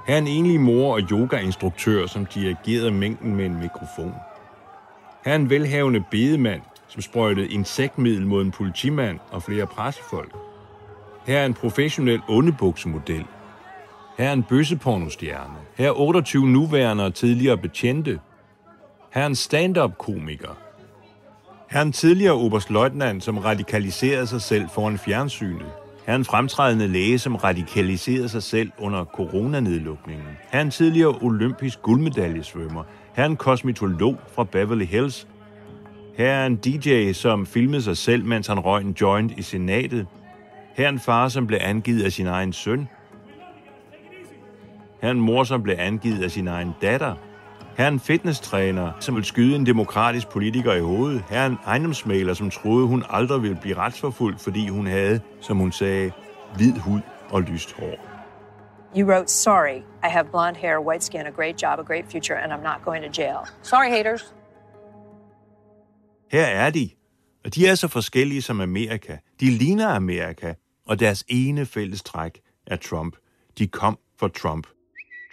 Her 0.08 0.16
er 0.16 0.18
en 0.18 0.28
enlig 0.28 0.60
mor 0.60 0.94
og 0.94 1.02
yogainstruktør, 1.12 2.08
som 2.08 2.26
dirigerede 2.26 2.92
mængden 2.92 3.36
med 3.36 3.46
en 3.46 3.60
mikrofon. 3.60 4.14
Her 5.26 5.32
er 5.32 5.36
en 5.36 5.50
velhavende 5.50 6.04
bedemand, 6.12 6.62
som 6.88 7.02
sprøjtede 7.02 7.48
insektmiddel 7.48 8.28
mod 8.28 8.42
en 8.42 8.52
politimand 8.52 9.20
og 9.32 9.44
flere 9.44 9.68
pressefolk. 9.68 10.36
Her 11.26 11.40
er 11.40 11.46
en 11.46 11.54
professionel 11.54 12.22
ondebuksemodel. 12.28 13.26
Her 14.20 14.30
er 14.30 14.34
en 14.34 14.44
bøssepornostjerne. 14.44 15.54
Her 15.76 15.88
er 15.88 16.00
28 16.00 16.48
nuværende 16.48 17.06
og 17.06 17.14
tidligere 17.14 17.58
betjente. 17.58 18.20
Her 19.14 19.22
er 19.22 19.26
en 19.26 19.36
stand-up-komiker. 19.36 20.58
Her 21.70 21.80
er 21.80 21.84
en 21.84 21.92
tidligere 21.92 22.34
oberstløjtnant, 22.34 23.24
som 23.24 23.38
radikaliserede 23.38 24.28
sig 24.28 24.42
selv 24.42 24.70
foran 24.70 24.98
fjernsynet. 24.98 25.72
Her 26.06 26.14
er 26.14 26.16
en 26.16 26.26
fremtrædende 26.26 26.88
læge, 26.88 27.20
som 27.20 27.36
radikaliserede 27.36 28.30
sig 28.30 28.44
selv 28.44 28.72
under 28.78 29.06
coronanedlukningen. 29.06 30.28
Her 30.52 30.60
er 30.60 30.64
en 30.64 30.72
tidligere 30.72 31.16
olympisk 31.22 31.82
guldmedaljesvømmer. 31.82 32.84
Her 33.14 33.24
er 33.24 33.28
en 33.28 33.38
kosmetolog 33.38 34.18
fra 34.36 34.44
Beverly 34.44 34.86
Hills. 34.86 35.28
Her 36.18 36.32
er 36.32 36.46
en 36.46 36.56
DJ, 36.56 37.12
som 37.12 37.46
filmede 37.46 37.82
sig 37.82 37.98
selv, 37.98 38.26
mens 38.26 38.48
han 38.48 38.60
røg 38.60 38.82
en 38.82 38.96
joint 39.02 39.32
i 39.38 39.42
senatet. 39.42 40.08
Her 40.76 40.86
er 40.86 40.90
en 40.90 41.00
far, 41.00 41.28
som 41.28 41.48
blev 41.48 41.60
angivet 41.62 42.04
af 42.04 42.12
sin 42.12 42.28
egen 42.28 42.54
søn. 42.54 42.88
En 45.04 45.22
mor, 45.22 45.44
som 45.44 45.64
blev 45.64 45.76
angivet 45.80 46.24
af 46.24 46.32
sin 46.32 46.48
egen 46.48 46.76
datter. 46.82 47.16
Her 47.78 47.86
er 47.86 47.88
en 47.88 48.00
fitnesstræner, 48.00 48.92
som 49.00 49.16
vil 49.16 49.26
skyde 49.26 49.56
en 49.56 49.66
demokratisk 49.66 50.30
politiker 50.30 50.74
i 50.74 50.80
hovedet. 50.80 51.24
Her 51.30 51.40
er 51.40 51.46
en 51.46 51.58
ejendomsmaler, 51.66 52.34
som 52.34 52.50
troede, 52.50 52.88
hun 52.88 53.04
aldrig 53.10 53.42
ville 53.42 53.58
blive 53.62 53.78
retsforfulgt, 53.78 54.42
fordi 54.42 54.68
hun 54.68 54.88
havde, 54.88 55.22
som 55.42 55.58
hun 55.58 55.72
sagde, 55.72 56.12
hvid 56.56 56.74
hud 56.80 57.02
og 57.30 57.42
lyst 57.42 57.74
hår. 57.74 58.10
You 58.98 59.12
wrote, 59.12 59.32
sorry, 59.32 59.78
I 59.78 60.10
have 60.10 60.26
blonde 60.26 60.60
hair, 60.60 60.80
white 60.80 61.06
skin, 61.06 61.22
a 61.22 61.32
great 61.32 61.64
job, 61.64 61.80
a 61.80 61.84
great 61.84 62.06
future, 62.12 62.44
and 62.44 62.54
I'm 62.54 62.64
not 62.64 62.86
going 62.86 63.04
to 63.06 63.22
jail. 63.22 63.38
Sorry, 63.62 63.90
haters. 63.90 64.36
Her 66.32 66.46
er 66.46 66.70
de, 66.70 66.90
og 67.46 67.56
de 67.56 67.68
er 67.68 67.76
så 67.76 67.88
forskellige 67.88 68.42
som 68.42 68.62
Amerika. 68.62 69.18
De 69.40 69.46
ligner 69.46 69.88
Amerika, 69.88 70.54
og 70.88 71.00
deres 71.00 71.24
ene 71.28 71.66
fælles 71.66 72.04
træk 72.04 72.42
er 72.68 72.76
Trump. 72.76 73.16
De 73.58 73.68
kom 73.68 74.00
for 74.20 74.28
Trump. 74.28 74.68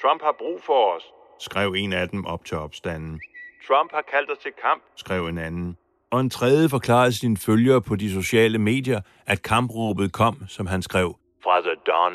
Trump 0.03 0.23
har 0.23 0.35
brug 0.39 0.61
for 0.63 0.97
os, 0.97 1.03
skrev 1.41 1.75
en 1.77 1.93
af 1.93 2.09
dem 2.09 2.27
op 2.27 2.45
til 2.45 2.57
opstanden. 2.57 3.21
Trump 3.69 3.91
har 3.95 4.03
kaldt 4.11 4.31
os 4.31 4.39
til 4.39 4.53
kamp, 4.63 4.83
skrev 4.97 5.27
en 5.27 5.39
anden. 5.39 5.77
Og 6.11 6.21
en 6.21 6.31
tredje 6.31 6.69
forklarede 6.69 7.13
sine 7.13 7.37
følgere 7.37 7.83
på 7.83 7.97
de 7.97 8.13
sociale 8.13 8.59
medier, 8.59 9.01
at 9.27 9.43
kampråbet 9.43 10.13
kom, 10.13 10.43
som 10.49 10.67
han 10.67 10.83
skrev, 10.83 11.17
fra 11.43 11.61
The 11.61 11.75
Don 11.87 12.13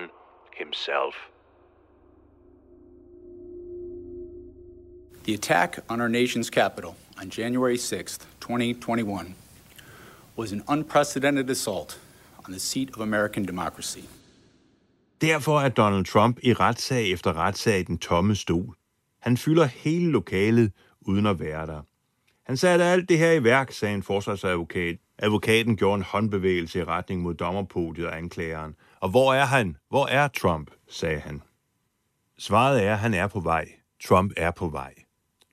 himself. 0.57 1.15
The 5.23 5.33
attack 5.33 5.79
on 5.89 6.01
our 6.01 6.07
nation's 6.07 6.49
capital 6.49 6.95
on 7.21 7.29
January 7.37 7.77
6th, 7.77 8.25
2021, 8.41 9.35
was 10.37 10.51
an 10.51 10.63
unprecedented 10.69 11.49
assault 11.49 11.99
on 12.45 12.51
the 12.51 12.59
seat 12.59 12.89
of 12.95 13.01
American 13.01 13.45
democracy. 13.45 14.03
Derfor 15.21 15.59
er 15.59 15.69
Donald 15.69 16.05
Trump 16.05 16.39
i 16.43 16.53
retssag 16.53 17.11
efter 17.11 17.33
retssag 17.37 17.79
i 17.79 17.83
den 17.83 17.97
tomme 17.97 18.35
stol. 18.35 18.75
Han 19.21 19.37
fylder 19.37 19.65
hele 19.65 20.11
lokalet 20.11 20.71
uden 21.01 21.25
at 21.25 21.39
være 21.39 21.67
der. 21.67 21.81
Han 22.45 22.57
satte 22.57 22.85
alt 22.85 23.09
det 23.09 23.17
her 23.17 23.31
i 23.31 23.43
værk, 23.43 23.71
sagde 23.71 23.95
en 23.95 24.03
forsvarsadvokat. 24.03 24.97
Advokaten 25.17 25.77
gjorde 25.77 25.95
en 25.95 26.01
håndbevægelse 26.03 26.79
i 26.79 26.83
retning 26.83 27.21
mod 27.21 27.33
dommerpodiet 27.33 28.07
og 28.07 28.17
anklageren. 28.17 28.75
Og 28.99 29.09
hvor 29.09 29.33
er 29.33 29.45
han? 29.45 29.77
Hvor 29.89 30.07
er 30.07 30.27
Trump? 30.27 30.71
sagde 30.89 31.19
han. 31.19 31.41
Svaret 32.39 32.83
er, 32.85 32.93
at 32.93 32.99
han 32.99 33.13
er 33.13 33.27
på 33.27 33.39
vej. 33.39 33.67
Trump 34.03 34.33
er 34.37 34.51
på 34.51 34.67
vej. 34.67 34.93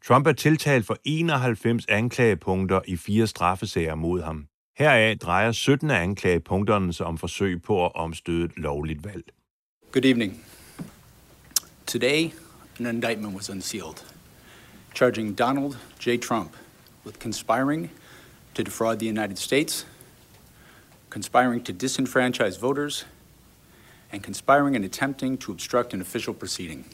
Trump 0.07 0.27
er 0.27 0.33
tiltalt 0.33 0.87
for 0.87 0.97
91 1.05 1.87
anklagepunkter 1.89 2.81
i 2.87 2.97
fire 2.97 3.27
straffesager 3.27 3.95
mod 3.95 4.23
ham. 4.23 4.47
Heraf 4.79 5.19
drejer 5.19 5.53
17 5.53 5.91
af 5.91 6.03
anklagepunkterne 6.03 6.93
sig 6.93 7.07
om 7.07 7.19
forsøg 7.19 7.63
på 7.63 7.87
at 7.87 7.95
omstøde 7.95 8.45
et 8.45 8.57
lovligt 8.57 9.05
valg. 9.05 9.25
Good 9.90 10.04
evening. 10.04 10.40
Today, 11.87 12.35
an 12.78 12.85
indictment 12.85 13.35
was 13.35 13.49
unsealed, 13.49 14.02
charging 14.95 15.35
Donald 15.35 15.78
J. 15.99 16.18
Trump 16.18 16.50
with 17.07 17.18
conspiring 17.18 17.90
to 18.54 18.62
defraud 18.62 18.99
the 18.99 19.07
United 19.07 19.38
States, 19.38 19.87
conspiring 21.09 21.64
to 21.64 21.73
disenfranchise 21.73 22.61
voters, 22.61 23.07
and 24.12 24.23
conspiring 24.23 24.76
and 24.76 24.85
attempting 24.85 25.38
to 25.38 25.52
obstruct 25.52 25.95
an 25.95 26.00
official 26.02 26.35
proceeding. 26.35 26.85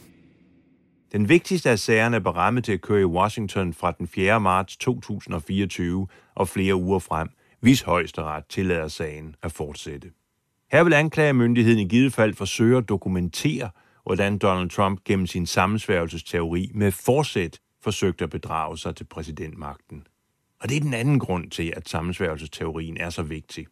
Den 1.13 1.29
vigtigste 1.29 1.71
af 1.71 1.79
sagerne 1.79 2.17
er 2.17 2.21
berammet 2.21 2.65
til 2.65 2.73
at 2.73 2.81
køre 2.81 3.01
i 3.01 3.05
Washington 3.05 3.75
fra 3.75 3.93
den 3.93 4.09
4. 4.09 4.41
marts 4.41 4.77
2024 4.77 6.07
og 6.35 6.49
flere 6.49 6.75
uger 6.75 6.99
frem, 6.99 7.29
hvis 7.61 7.83
højesteret 7.83 8.45
tillader 8.49 8.89
sagen 8.89 9.37
at 9.43 9.53
fortsætte. 9.53 10.11
Her 10.75 10.85
vil 10.85 10.93
anklagemyndigheden 10.93 11.79
i 11.79 11.89
givet 11.89 12.13
fald 12.13 12.35
forsøge 12.35 12.77
at 12.77 12.89
dokumentere, 12.89 13.71
hvordan 14.05 14.39
Donald 14.39 14.71
Trump 14.71 15.05
gennem 15.05 15.27
sin 15.27 15.47
sammensværgelsesteori 15.47 16.71
med 16.75 16.93
forsæt 16.93 17.59
forsøgte 17.83 18.25
at 18.25 18.31
bedrage 18.31 18.79
sig 18.79 18.97
til 18.97 19.05
præsidentmagten. 19.05 20.07
Og 20.61 20.69
det 20.69 20.77
er 20.77 20.81
den 20.81 20.95
anden 20.95 21.19
grund 21.19 21.51
til, 21.51 21.73
at 21.77 21.89
sammensværgelsesteorien 21.89 22.97
er 22.97 23.11
så 23.11 23.23
vigtig. 23.23 23.67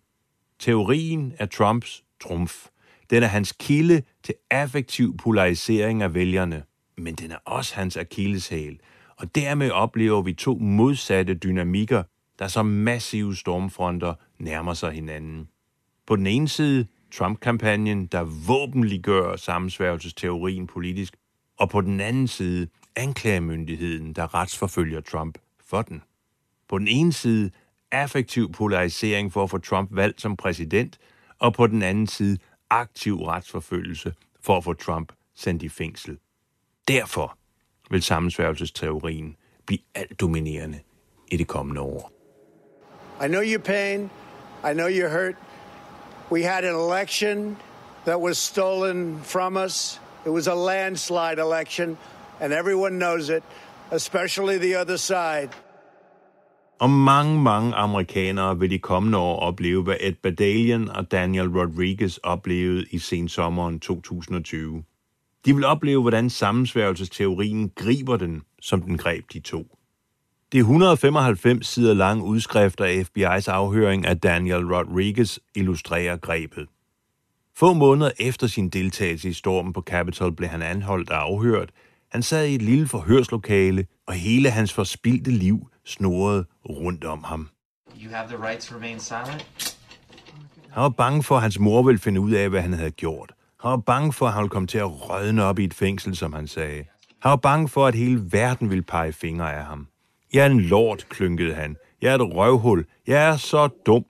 Teorien 0.59 1.33
er 1.39 1.47
Trumps 1.47 2.05
trumf. 2.21 2.67
Den 3.11 3.23
er 3.23 3.27
hans 3.27 3.53
kilde 3.53 4.03
til 4.23 4.35
affektiv 4.51 5.17
polarisering 5.17 6.03
af 6.03 6.15
vælgerne, 6.15 6.63
men 6.97 7.15
den 7.15 7.31
er 7.31 7.39
også 7.45 7.75
hans 7.75 7.97
akilleshæl, 7.97 8.79
og 9.17 9.35
dermed 9.35 9.71
oplever 9.71 10.23
vi 10.23 10.33
to 10.33 10.59
modsatte 10.59 11.35
dynamikker, 11.35 12.03
der 12.39 12.49
som 12.49 12.67
massive 12.67 13.37
stormfronter 13.37 14.15
nærmer 14.39 14.75
sig 14.75 14.93
hinanden. 14.93 15.49
På 16.07 16.17
den 16.17 16.27
ene 16.27 16.49
side 16.49 16.87
Trump-kampagnen, 17.13 18.07
der 18.07 18.23
våbenliggør 18.47 19.37
sammensværgelsesteorien 19.37 20.67
politisk, 20.67 21.17
og 21.59 21.71
på 21.71 21.81
den 21.81 22.01
anden 22.01 22.29
side 22.29 22.69
anklagemyndigheden, 22.97 24.13
der 24.13 24.35
retsforfølger 24.35 25.01
Trump 25.01 25.39
for 25.67 25.83
den. 25.83 26.03
På 26.69 26.79
den 26.79 26.89
ene 26.89 27.13
side 27.13 27.51
affektiv 27.93 28.53
polarisering 28.53 29.33
for 29.33 29.43
at 29.43 29.51
få 29.51 29.59
Trump 29.59 29.89
valgt 29.93 30.21
som 30.21 30.37
præsident, 30.37 30.99
og 31.39 31.55
på 31.55 31.67
den 31.67 31.83
anden 31.83 32.07
side 32.07 32.39
aktiv 32.71 33.23
retsforfølgelse 33.23 34.15
for 34.41 34.57
at 34.57 34.65
få 34.65 34.73
Trump 34.73 35.13
sendt 35.35 35.63
i 35.63 35.69
fængsel. 35.69 36.19
Derfor 36.89 37.39
vil 37.91 38.03
sammensværgelsesteorien 38.03 39.37
blive 39.67 39.81
alt 39.95 40.21
dominerende 40.21 40.81
i 41.31 41.37
det 41.37 41.47
kommende 41.47 41.81
år. 41.81 42.13
I 43.25 43.29
know 43.29 43.43
your 43.43 43.63
pain. 43.63 44.11
I 44.71 44.73
know 44.73 44.89
you're 44.89 45.09
hurt. 45.09 45.52
We 46.33 46.43
had 46.43 46.65
an 46.65 46.75
election 46.75 47.57
that 48.05 48.21
was 48.21 48.39
stolen 48.39 49.19
from 49.23 49.57
us. 49.57 50.01
It 50.27 50.31
was 50.31 50.47
a 50.47 50.55
landslide 50.55 51.39
election, 51.39 51.99
and 52.41 52.53
everyone 52.53 52.99
knows 52.99 53.29
it, 53.29 53.43
especially 53.91 54.59
the 54.59 54.77
other 54.77 54.97
side. 54.97 55.49
Og 56.79 56.91
mange, 56.91 57.43
mange 57.43 57.75
amerikanere 57.75 58.59
vil 58.59 58.71
de 58.71 58.79
kommende 58.79 59.19
år 59.19 59.41
opleve, 59.41 59.83
hvad 59.83 59.97
Ed 60.01 60.13
Badalian 60.23 60.89
og 60.89 61.13
Daniel 61.13 61.49
Rodriguez 61.49 62.17
oplevede 62.23 62.87
i 62.91 62.99
sensommeren 62.99 63.81
2020. 63.81 64.85
De 65.47 65.55
vil 65.55 65.65
opleve, 65.65 66.01
hvordan 66.01 66.31
sammensværgelsesteorien 66.31 67.71
griber 67.77 68.17
den, 68.17 68.43
som 68.61 68.83
den 68.83 68.99
greb 68.99 69.33
de 69.33 69.41
to. 69.41 69.67
Det 70.53 70.59
195 70.59 71.67
sider 71.67 71.95
lange 71.95 72.25
udskrift 72.25 72.81
af 72.81 73.05
FBI's 73.05 73.51
afhøring 73.51 74.07
af 74.07 74.21
Daniel 74.21 74.75
Rodriguez 74.75 75.39
illustrerer 75.55 76.17
grebet. 76.17 76.69
Få 77.57 77.73
måneder 77.73 78.11
efter 78.19 78.47
sin 78.47 78.69
deltagelse 78.69 79.29
i 79.29 79.33
stormen 79.33 79.73
på 79.73 79.81
Capitol 79.81 80.33
blev 80.33 80.49
han 80.49 80.63
anholdt 80.63 81.11
og 81.11 81.23
afhørt. 81.23 81.71
Han 82.11 82.23
sad 82.23 82.47
i 82.47 82.55
et 82.55 82.63
lille 82.63 82.89
forhørslokale, 82.89 83.87
og 84.07 84.15
hele 84.15 84.51
hans 84.51 84.73
forspildte 84.73 85.31
liv 85.31 85.69
snorede 85.85 86.45
rundt 86.69 87.05
om 87.05 87.25
ham. 87.25 87.49
You 88.03 88.11
have 88.15 88.29
the 88.29 88.47
right 88.47 88.61
to 88.61 88.77
remain 88.77 88.99
silent. 88.99 89.77
Han 90.71 90.83
var 90.83 90.89
bange 90.89 91.23
for, 91.23 91.37
at 91.37 91.43
hans 91.43 91.59
mor 91.59 91.83
ville 91.83 91.99
finde 91.99 92.21
ud 92.21 92.31
af, 92.31 92.49
hvad 92.49 92.61
han 92.63 92.73
havde 92.73 92.91
gjort. 92.91 93.33
Han 93.61 93.71
var 93.71 93.77
bange 93.77 94.13
for, 94.13 94.27
at 94.27 94.33
han 94.33 94.41
ville 94.43 94.51
komme 94.51 94.67
til 94.67 94.79
at 94.79 95.11
rødne 95.11 95.45
op 95.45 95.59
i 95.59 95.65
et 95.65 95.75
fængsel, 95.75 96.17
som 96.17 96.33
han 96.33 96.47
sagde. 96.47 96.85
Han 97.23 97.31
var 97.31 97.37
bange 97.37 97.69
for, 97.69 97.87
at 97.87 97.95
hele 97.95 98.23
verden 98.33 98.71
ville 98.71 98.83
pege 98.83 99.13
fingre 99.13 99.55
af 99.55 99.65
ham. 99.65 99.87
Jeg 100.33 100.47
er 100.47 100.51
en 100.51 100.61
lort, 100.61 101.07
klynkede 101.09 101.55
han. 101.55 101.77
Jeg 102.03 102.11
er 102.11 102.15
et 102.15 102.35
røvhul. 102.35 102.85
Jeg 103.07 103.29
er 103.29 103.37
så 103.37 103.69
dum. 103.87 104.05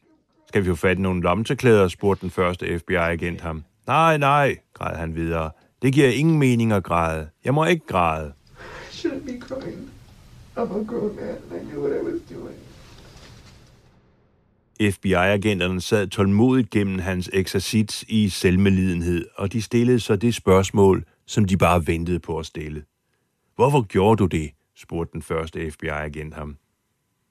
Skal 0.49 0.63
vi 0.65 0.69
få 0.69 0.75
fat 0.75 0.99
i 0.99 1.01
nogle 1.01 1.23
lomteklæder, 1.23 1.89
spurgte 1.89 2.23
den 2.23 2.31
første 2.31 2.79
FBI-agent 2.79 3.41
ham. 3.41 3.65
Nej, 3.87 4.19
nej, 4.19 4.57
græd 4.75 4.97
han 4.97 5.15
videre. 5.15 5.51
Det 5.83 5.93
giver 5.93 6.09
ingen 6.09 6.39
mening 6.39 6.73
at 6.73 6.83
græde. 6.83 7.29
Jeg 7.45 7.55
må 7.55 7.65
ikke 7.65 7.87
græde. 7.87 8.33
Shouldn't 8.91 9.25
be 9.27 9.41
crying. 9.41 9.91
I'm 10.57 10.61
a 10.61 10.85
grown 10.85 11.17
man 11.17 11.61
I 11.61 11.65
knew 11.65 11.87
what 11.87 12.03
I 12.03 12.05
was 12.05 12.21
doing. 12.31 12.57
FBI-agenterne 14.93 15.81
sad 15.81 16.07
tålmodigt 16.07 16.71
gennem 16.71 16.99
hans 16.99 17.31
eksercits 17.33 18.05
i 18.09 18.29
selvmelidenhed, 18.29 19.27
og 19.37 19.53
de 19.53 19.63
stillede 19.63 20.01
så 20.01 20.17
det 20.17 20.35
spørgsmål, 20.35 21.05
som 21.27 21.45
de 21.45 21.57
bare 21.57 21.87
ventede 21.87 22.21
på 22.21 22.39
at 22.39 22.47
stille. 22.47 22.85
Hvorfor 23.57 23.83
gjorde 23.83 24.17
du 24.17 24.27
det? 24.27 24.51
Spurgte 24.83 25.13
den 25.13 25.23
første 25.23 25.71
FBI-agent 25.71 26.35
ham. 26.35 26.57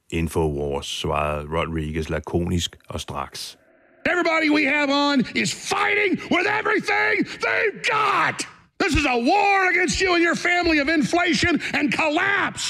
Infowars, 0.09 0.87
svarede 0.87 1.47
Rodriguez 1.57 2.09
lakonisk 2.09 2.75
og 2.89 2.99
straks. 3.01 3.57
Everybody 4.05 4.49
we 4.57 4.63
have 4.75 4.89
on 4.89 5.19
is 5.35 5.49
fighting 5.73 6.11
with 6.35 6.47
everything 6.59 7.15
they've 7.47 7.81
got. 7.97 8.37
This 8.83 8.93
is 8.99 9.05
a 9.05 9.17
war 9.31 9.57
against 9.73 10.01
you 10.01 10.09
and 10.15 10.23
your 10.23 10.35
family 10.35 10.77
of 10.83 10.87
inflation 10.99 11.53
and 11.77 11.85
collapse. 12.01 12.63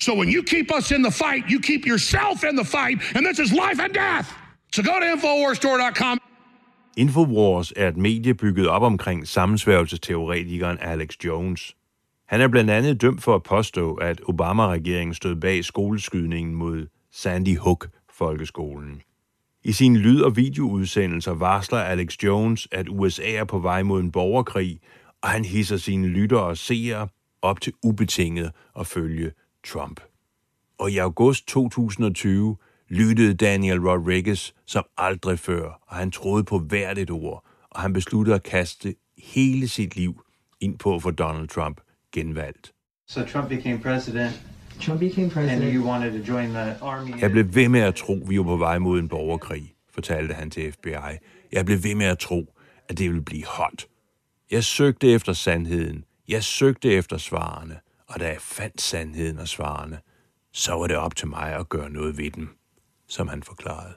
So 0.00 0.10
when 0.20 0.28
you 0.28 0.42
keep 0.42 0.68
us 0.78 0.90
in 0.90 1.02
the 1.02 1.14
fight, 1.22 1.42
you 1.52 1.58
keep 1.60 1.86
yourself 1.86 2.44
in 2.44 2.56
the 2.56 2.68
fight, 2.76 2.96
and 3.14 3.26
this 3.28 3.38
is 3.38 3.50
life 3.52 3.78
and 3.84 3.92
death. 3.94 4.28
So 4.74 4.82
go 4.82 5.00
to 5.00 5.06
InfoWarsStore.com. 5.14 6.18
Infowars 6.96 7.72
er 7.76 7.88
et 7.88 7.96
medie 7.96 8.34
bygget 8.34 8.66
op 8.66 8.82
omkring 8.82 9.28
sammensværgelsesteoretikeren 9.28 10.78
Alex 10.80 11.08
Jones. 11.24 11.76
Han 12.26 12.40
er 12.40 12.48
blandt 12.48 12.70
andet 12.70 13.00
dømt 13.00 13.22
for 13.22 13.34
at 13.34 13.42
påstå, 13.42 13.94
at 13.94 14.20
Obama-regeringen 14.28 15.14
stod 15.14 15.36
bag 15.36 15.64
skoleskydningen 15.64 16.54
mod 16.54 16.86
Sandy 17.12 17.58
Hook 17.58 17.88
folkeskolen. 18.10 19.02
I 19.64 19.72
sine 19.72 19.98
lyd- 19.98 20.22
og 20.22 20.36
videoudsendelser 20.36 21.32
varsler 21.32 21.78
Alex 21.78 22.16
Jones, 22.22 22.68
at 22.72 22.88
USA 22.88 23.32
er 23.32 23.44
på 23.44 23.58
vej 23.58 23.82
mod 23.82 24.00
en 24.00 24.12
borgerkrig, 24.12 24.80
og 25.22 25.28
han 25.28 25.44
hisser 25.44 25.76
sine 25.76 26.08
lyttere 26.08 26.42
og 26.42 26.56
seere 26.56 27.08
op 27.42 27.60
til 27.60 27.72
ubetinget 27.82 28.52
at 28.78 28.86
følge 28.86 29.32
Trump. 29.66 30.00
Og 30.78 30.90
i 30.90 30.98
august 30.98 31.48
2020 31.48 32.56
lyttede 32.88 33.34
Daniel 33.34 33.88
Rodriguez 33.88 34.52
som 34.66 34.84
aldrig 34.96 35.38
før, 35.38 35.80
og 35.88 35.96
han 35.96 36.10
troede 36.10 36.44
på 36.44 36.58
hvert 36.58 36.98
et 36.98 37.10
ord, 37.10 37.44
og 37.70 37.80
han 37.80 37.92
besluttede 37.92 38.34
at 38.36 38.42
kaste 38.42 38.94
hele 39.18 39.68
sit 39.68 39.96
liv 39.96 40.22
ind 40.60 40.78
på 40.78 41.00
for 41.00 41.10
Donald 41.10 41.48
Trump 41.48 41.80
genvalgt. 42.14 42.72
So 43.08 43.24
Trump 43.24 43.48
became 43.48 43.78
president, 43.80 44.32
Trump 44.80 45.00
became 45.00 45.30
president. 45.30 45.62
and 45.64 45.72
you 45.74 45.82
wanted 45.90 46.12
to 46.12 46.32
join 46.32 46.48
the 46.48 46.76
army. 46.82 47.20
Jeg 47.20 47.30
blev 47.30 47.54
ved 47.54 47.68
med 47.68 47.80
at 47.80 47.94
tro, 47.94 48.12
vi 48.26 48.38
var 48.38 48.44
på 48.44 48.56
vej 48.56 48.78
mod 48.78 48.98
en 48.98 49.08
borgerkrig, 49.08 49.74
fortalte 49.94 50.34
han 50.34 50.50
til 50.50 50.72
FBI. 50.72 51.18
Jeg 51.52 51.64
blev 51.66 51.82
ved 51.82 51.94
med 51.94 52.06
at 52.06 52.18
tro, 52.18 52.54
at 52.88 52.98
det 52.98 53.08
ville 53.08 53.24
blive 53.24 53.44
hot. 53.46 53.86
Jeg 54.50 54.64
søgte 54.64 55.12
efter 55.12 55.32
sandheden. 55.32 56.04
Jeg 56.28 56.44
søgte 56.44 56.92
efter 56.92 57.16
svarene. 57.16 57.80
Og 58.08 58.20
da 58.20 58.26
jeg 58.28 58.40
fandt 58.40 58.80
sandheden 58.80 59.38
og 59.38 59.48
svarene, 59.48 59.98
så 60.52 60.72
var 60.72 60.86
det 60.86 60.96
op 60.96 61.16
til 61.16 61.28
mig 61.28 61.52
at 61.52 61.68
gøre 61.68 61.90
noget 61.90 62.18
ved 62.18 62.30
dem, 62.30 62.48
som 63.08 63.28
han 63.28 63.42
forklarede. 63.42 63.94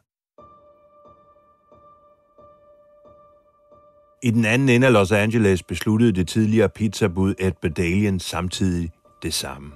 I 4.24 4.32
den 4.32 4.46
anden 4.46 4.70
ende 4.70 4.88
af 4.88 4.94
Los 4.94 5.12
Angeles 5.12 5.64
besluttede 5.64 6.12
det 6.12 6.28
tidligere 6.28 6.70
pizzabud 6.70 7.34
Ed 7.40 7.52
Badalian 7.62 8.20
samtidig 8.20 8.92
det 9.24 9.34
samme. 9.34 9.72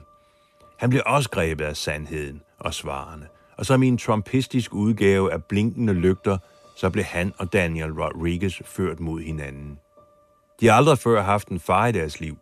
Han 0.80 0.90
blev 0.90 1.02
også 1.06 1.30
grebet 1.30 1.66
af 1.66 1.78
sandheden 1.78 2.42
og 2.60 2.74
svarene, 2.74 3.28
og 3.58 3.66
som 3.66 3.84
i 3.84 3.88
en 3.88 3.98
trumpistisk 3.98 4.74
udgave 4.74 5.34
af 5.34 5.44
blinkende 5.44 5.94
lygter, 5.94 6.38
så 6.78 6.90
blev 6.90 7.04
han 7.04 7.34
og 7.38 7.54
Daniel 7.54 7.92
Rodriguez 7.92 8.62
ført 8.66 9.00
mod 9.00 9.22
hinanden. 9.22 9.80
De 10.62 10.68
har 10.68 10.74
aldrig 10.74 10.98
før 10.98 11.22
haft 11.22 11.48
en 11.48 11.60
far 11.60 11.88
i 11.88 11.92
deres 11.92 12.20
liv. 12.20 12.38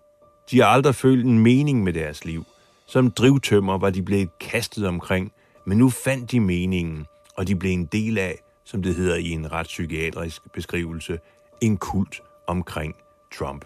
De 0.52 0.60
har 0.60 0.68
aldrig 0.68 0.96
følt 0.96 1.26
en 1.26 1.40
mening 1.40 1.84
med 1.84 1.94
deres 1.94 2.26
liv. 2.26 2.46
Som 2.88 3.12
drivtømmer 3.12 3.78
var 3.78 3.90
de 3.90 4.02
blevet 4.02 4.30
kastet 4.40 4.88
omkring, 4.88 5.32
men 5.66 5.78
nu 5.78 5.90
fandt 5.90 6.32
de 6.32 6.40
meningen, 6.40 7.06
og 7.38 7.48
de 7.48 7.56
blev 7.56 7.72
en 7.72 7.86
del 7.86 8.18
af, 8.18 8.40
som 8.66 8.84
det 8.84 8.96
hedder 8.96 9.16
i 9.16 9.30
en 9.30 9.52
retspsykiatrisk 9.52 10.42
beskrivelse, 10.54 11.20
en 11.62 11.78
kult 11.78 12.22
omkring 12.48 12.96
Trump. 13.34 13.66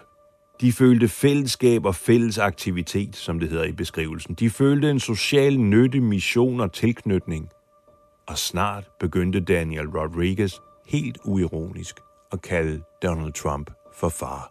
De 0.60 0.72
følte 0.72 1.08
fællesskab 1.08 1.84
og 1.84 1.94
fælles 1.94 2.38
aktivitet, 2.38 3.16
som 3.16 3.40
det 3.40 3.48
hedder 3.48 3.64
i 3.64 3.72
beskrivelsen. 3.72 4.34
De 4.34 4.50
følte 4.50 4.90
en 4.90 5.00
social 5.00 5.60
nytte, 5.60 6.00
mission 6.00 6.60
og 6.60 6.72
tilknytning. 6.72 7.48
Og 8.28 8.38
snart 8.38 8.84
begyndte 9.00 9.40
Daniel 9.40 9.88
Rodriguez 9.88 10.54
helt 10.86 11.18
uironisk 11.24 12.00
at 12.32 12.42
kalde 12.42 12.82
Donald 13.02 13.32
Trump 13.32 13.70
for 13.94 14.08
far. 14.08 14.50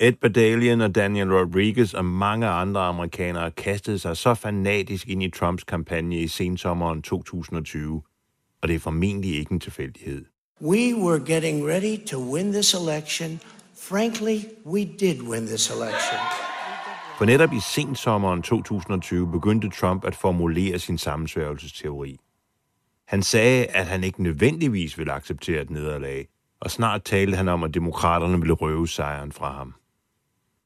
Ed 0.00 0.12
Badalian 0.12 0.80
og 0.80 0.94
Daniel 0.94 1.32
Rodriguez 1.32 1.94
og 1.94 2.04
mange 2.04 2.46
andre 2.46 2.80
amerikanere 2.80 3.50
kastede 3.50 3.98
sig 3.98 4.16
så 4.16 4.34
fanatisk 4.34 5.08
ind 5.08 5.22
i 5.22 5.30
Trumps 5.30 5.64
kampagne 5.64 6.20
i 6.20 6.28
sensommeren 6.28 7.02
2020, 7.02 8.02
og 8.62 8.68
det 8.68 8.74
er 8.74 8.78
formentlig 8.78 9.38
ikke 9.38 9.52
en 9.52 9.60
tilfældighed. 9.60 10.24
We 10.62 10.94
were 10.94 11.20
getting 11.26 11.66
ready 11.66 12.06
to 12.06 12.34
win 12.34 12.52
this 12.52 12.74
election. 12.74 13.40
Frankly, 13.78 14.38
we 14.66 14.84
did 14.84 15.22
win 15.22 15.46
this 15.46 15.70
election. 15.70 16.18
For 17.18 17.24
netop 17.24 17.52
i 17.52 17.60
sensommeren 17.60 18.42
2020 18.42 19.30
begyndte 19.30 19.70
Trump 19.70 20.04
at 20.04 20.14
formulere 20.14 20.78
sin 20.78 20.98
sammensværgelsesteori. 20.98 22.18
Han 23.08 23.22
sagde, 23.22 23.66
at 23.66 23.86
han 23.86 24.04
ikke 24.04 24.22
nødvendigvis 24.22 24.98
ville 24.98 25.12
acceptere 25.12 25.62
et 25.62 25.70
nederlag, 25.70 26.28
og 26.60 26.70
snart 26.70 27.04
talte 27.04 27.36
han 27.36 27.48
om, 27.48 27.62
at 27.62 27.74
demokraterne 27.74 28.38
ville 28.38 28.54
røve 28.54 28.88
sejren 28.88 29.32
fra 29.32 29.52
ham. 29.52 29.74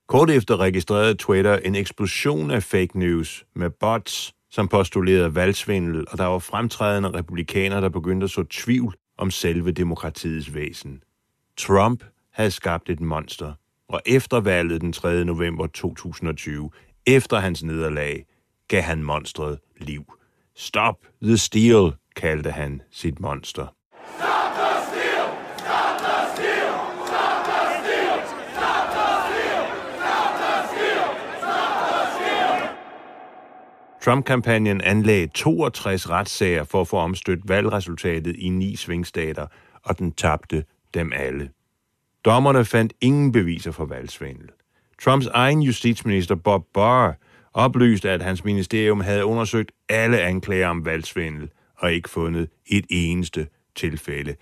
Kort 0.09 0.31
efter 0.31 0.57
registrerede 0.57 1.15
Twitter 1.15 1.57
en 1.57 1.75
eksplosion 1.75 2.51
af 2.51 2.63
fake 2.63 2.99
news 2.99 3.45
med 3.55 3.71
bots, 3.71 4.35
som 4.51 4.69
postulerede 4.69 5.35
valgsvindel, 5.35 6.05
og 6.11 6.19
der 6.19 6.25
var 6.25 6.39
fremtrædende 6.39 7.11
republikanere, 7.11 7.81
der 7.81 7.89
begyndte 7.89 8.25
at 8.25 8.31
så 8.31 8.45
tvivl 8.51 8.95
om 9.19 9.31
selve 9.31 9.73
demokratiets 9.73 10.55
væsen. 10.55 11.03
Trump 11.57 12.05
havde 12.33 12.51
skabt 12.51 12.91
et 12.91 13.01
monster, 13.01 13.53
og 13.89 14.01
efter 14.07 14.41
valget 14.41 14.81
den 14.81 14.93
3. 14.93 15.25
november 15.25 15.67
2020, 15.67 16.71
efter 17.07 17.39
hans 17.39 17.63
nederlag, 17.63 18.27
gav 18.69 18.83
han 18.83 19.03
monstret 19.03 19.59
liv. 19.81 20.13
Stop 20.57 20.97
the 21.23 21.37
steal, 21.39 21.93
kaldte 22.17 22.51
han 22.51 22.83
sit 22.91 23.21
monster. 23.21 23.67
Trump-kampagnen 34.01 34.81
anlagde 34.81 35.27
62 35.27 36.11
retssager 36.11 36.65
for 36.65 36.81
at 36.81 36.89
få 36.89 36.97
omstødt 36.97 37.49
valgresultatet 37.49 38.37
i 38.37 38.49
ni 38.49 38.77
svingstater, 38.77 39.47
og 39.83 39.99
den 39.99 40.13
tabte 40.13 40.65
dem 40.95 41.13
alle. 41.17 41.51
Dommerne 42.25 42.65
fandt 42.65 42.93
ingen 43.01 43.33
beviser 43.33 43.71
for 43.73 43.85
valgsvindel. 43.85 44.49
Trumps 45.03 45.27
egen 45.27 45.63
justitsminister 45.63 46.35
Bob 46.35 46.67
Barr 46.75 47.15
oplyste, 47.55 48.11
at 48.11 48.23
hans 48.23 48.45
ministerium 48.45 49.01
havde 49.01 49.25
undersøgt 49.25 49.73
alle 49.89 50.21
anklager 50.21 50.69
om 50.69 50.85
valgsvindel 50.85 51.51
og 51.77 51.93
ikke 51.93 52.11
fundet 52.11 52.49
et 52.67 52.87
eneste 52.91 53.49
tilfælde. 53.75 54.37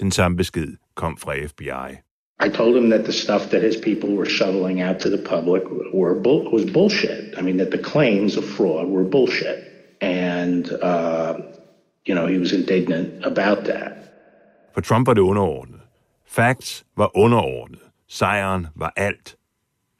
Den 0.00 0.10
samme 0.10 0.36
besked 0.36 0.76
kom 0.94 1.16
fra 1.16 1.46
FBI. 1.46 1.96
I 2.40 2.48
told 2.48 2.76
him 2.76 2.90
that 2.90 3.04
the 3.04 3.12
stuff 3.12 3.50
that 3.50 3.62
his 3.62 3.76
people 3.76 4.10
were 4.10 4.26
shoveling 4.26 4.80
out 4.80 5.00
to 5.00 5.10
the 5.10 5.22
public 5.34 5.62
were 5.92 6.14
bull- 6.14 6.50
was 6.52 6.72
bullshit. 6.72 7.34
I 7.38 7.42
mean, 7.42 7.58
that 7.58 7.70
the 7.70 7.82
claims 7.82 8.36
of 8.36 8.44
fraud 8.44 8.86
were 8.86 9.04
bullshit. 9.10 9.58
And, 10.00 10.64
uh, 10.82 11.34
you 12.08 12.14
know, 12.14 12.26
he 12.26 12.38
was 12.38 12.52
indignant 12.52 13.26
about 13.26 13.64
that. 13.64 13.92
For 14.74 14.80
Trump 14.80 15.06
var 15.06 15.14
det 15.14 15.20
underordnet. 15.20 15.80
Facts 16.26 16.84
var 16.96 17.10
underordnet. 17.16 17.80
Sejren 18.08 18.66
var 18.76 18.92
alt. 18.96 19.36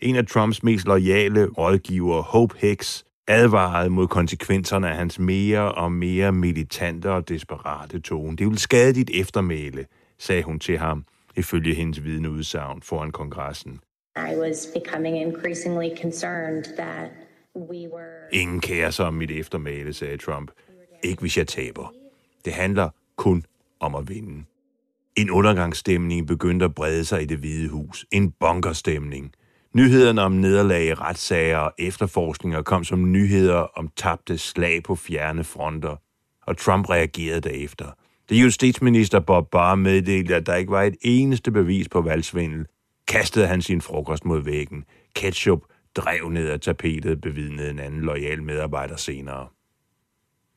En 0.00 0.16
af 0.16 0.26
Trumps 0.26 0.62
mest 0.62 0.86
loyale 0.86 1.46
rådgivere, 1.46 2.22
Hope 2.22 2.54
Hicks, 2.58 3.04
advarede 3.28 3.90
mod 3.90 4.06
konsekvenserne 4.08 4.90
af 4.90 4.96
hans 4.96 5.18
mere 5.18 5.72
og 5.72 5.92
mere 5.92 6.32
militante 6.32 7.10
og 7.10 7.28
desperate 7.28 8.00
tone. 8.00 8.36
Det 8.36 8.46
vil 8.46 8.58
skade 8.58 8.92
dit 8.92 9.10
eftermæle, 9.14 9.86
sagde 10.18 10.42
hun 10.42 10.58
til 10.58 10.78
ham, 10.78 11.04
ifølge 11.38 11.74
hendes 11.74 12.04
vidneudsagn 12.04 12.82
foran 12.82 13.10
kongressen. 13.10 13.80
I 14.16 14.34
was 14.36 14.68
becoming 14.74 15.16
increasingly 15.16 15.96
concerned 16.02 16.64
that 16.64 17.10
we 17.56 17.88
were 17.94 18.28
Ingen 18.32 18.60
kærer 18.60 18.90
sig 18.90 19.06
om 19.06 19.14
mit 19.14 19.30
eftermæle, 19.30 19.92
sagde 19.92 20.16
Trump. 20.16 20.50
Ikke 21.02 21.20
hvis 21.20 21.36
jeg 21.36 21.46
taber. 21.46 21.92
Det 22.44 22.52
handler 22.52 22.88
kun 23.16 23.44
om 23.80 23.94
at 23.94 24.08
vinde. 24.08 24.44
En 25.16 25.30
undergangsstemning 25.30 26.26
begyndte 26.26 26.64
at 26.64 26.74
brede 26.74 27.04
sig 27.04 27.22
i 27.22 27.24
det 27.24 27.38
hvide 27.38 27.68
hus. 27.68 28.06
En 28.10 28.30
bunkerstemning. 28.30 29.32
Nyhederne 29.74 30.22
om 30.22 30.32
nederlag 30.32 31.00
retssager 31.00 31.58
og 31.58 31.72
efterforskninger 31.78 32.62
kom 32.62 32.84
som 32.84 33.12
nyheder 33.12 33.54
om 33.54 33.88
tabte 33.96 34.38
slag 34.38 34.82
på 34.82 34.96
fjerne 34.96 35.44
fronter. 35.44 35.96
Og 36.46 36.56
Trump 36.56 36.90
reagerede 36.90 37.40
derefter. 37.40 37.86
Da 38.30 38.34
justitsminister 38.34 39.20
Bob 39.20 39.50
Barr 39.50 39.74
meddelte, 39.74 40.36
at 40.36 40.46
der 40.46 40.54
ikke 40.54 40.72
var 40.72 40.82
et 40.82 40.96
eneste 41.00 41.50
bevis 41.50 41.88
på 41.88 42.00
valgsvindel. 42.00 42.66
Kastede 43.06 43.46
han 43.46 43.62
sin 43.62 43.80
frokost 43.80 44.24
mod 44.24 44.40
væggen. 44.40 44.84
Ketchup 45.14 45.60
drev 45.94 46.28
ned 46.28 46.48
af 46.48 46.60
tapetet, 46.60 47.20
bevidnede 47.20 47.70
en 47.70 47.78
anden 47.78 48.00
lojal 48.00 48.42
medarbejder 48.42 48.96
senere. 48.96 49.48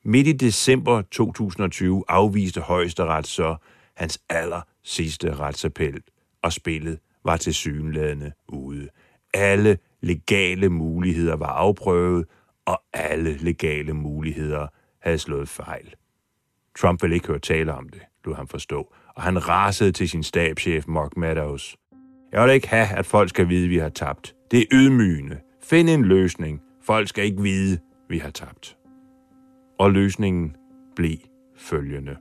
Midt 0.04 0.26
i 0.26 0.32
december 0.32 1.02
2020 1.02 2.04
afviste 2.08 2.60
højesteret 2.60 3.26
så 3.26 3.56
hans 3.96 4.22
aller 4.28 4.60
sidste 4.82 5.34
retsappel, 5.34 6.02
og 6.42 6.52
spillet 6.52 6.98
var 7.24 7.36
til 7.36 7.54
synlædende 7.54 8.32
ude. 8.48 8.88
Alle 9.34 9.78
legale 10.00 10.68
muligheder 10.68 11.36
var 11.36 11.46
afprøvet, 11.46 12.26
og 12.64 12.82
alle 12.92 13.36
legale 13.36 13.92
muligheder 13.92 14.66
havde 14.98 15.18
slået 15.18 15.48
fejl. 15.48 15.94
Trump 16.78 17.02
ville 17.02 17.14
ikke 17.16 17.26
høre 17.26 17.38
tale 17.38 17.74
om 17.74 17.88
det, 17.88 18.02
lod 18.24 18.34
han 18.34 18.48
forstå, 18.48 18.94
og 19.16 19.22
han 19.22 19.48
rasede 19.48 19.92
til 19.92 20.08
sin 20.08 20.22
stabschef 20.22 20.84
Mark 20.88 21.16
Meadows. 21.16 21.76
Jeg 22.32 22.44
vil 22.44 22.54
ikke 22.54 22.68
have, 22.68 22.86
at 22.86 23.06
folk 23.06 23.28
skal 23.28 23.48
vide, 23.48 23.64
at 23.64 23.70
vi 23.70 23.78
har 23.78 23.88
tabt. 23.88 24.34
Det 24.50 24.60
er 24.60 24.64
ydmygende. 24.72 25.38
Find 25.62 25.90
en 25.90 26.04
løsning. 26.04 26.60
Folk 26.82 27.08
skal 27.08 27.24
ikke 27.24 27.42
vide, 27.42 27.72
at 27.74 27.80
vi 28.08 28.18
har 28.18 28.30
tabt. 28.30 28.76
Og 29.78 29.92
løsningen 29.92 30.56
blev 30.96 31.16
følgende. 31.56 32.16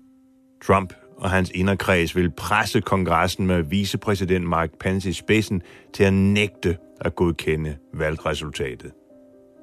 Trump 0.64 0.94
og 1.18 1.30
hans 1.30 1.52
inderkreds 1.56 2.16
vil 2.16 2.32
presse 2.32 2.82
kongressen 2.82 3.48
med 3.48 3.62
vicepræsident 3.64 4.46
Mike 4.46 4.78
Pence 4.80 5.10
i 5.10 5.14
spidsen 5.14 5.62
til 5.94 6.04
at 6.04 6.14
nægte 6.14 6.78
at 7.02 7.16
godkende 7.16 7.78
valgresultatet. 7.94 8.92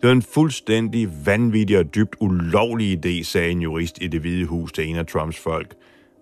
Det 0.00 0.08
var 0.08 0.12
en 0.12 0.22
fuldstændig 0.22 1.08
vanvittig 1.26 1.78
og 1.78 1.94
dybt 1.94 2.16
ulovlig 2.20 3.06
idé, 3.06 3.22
sagde 3.22 3.50
en 3.50 3.62
jurist 3.62 4.02
i 4.02 4.06
det 4.06 4.20
hvide 4.20 4.46
hus 4.46 4.72
til 4.72 4.88
en 4.88 4.96
af 4.96 5.06
Trumps 5.06 5.38
folk, 5.38 5.74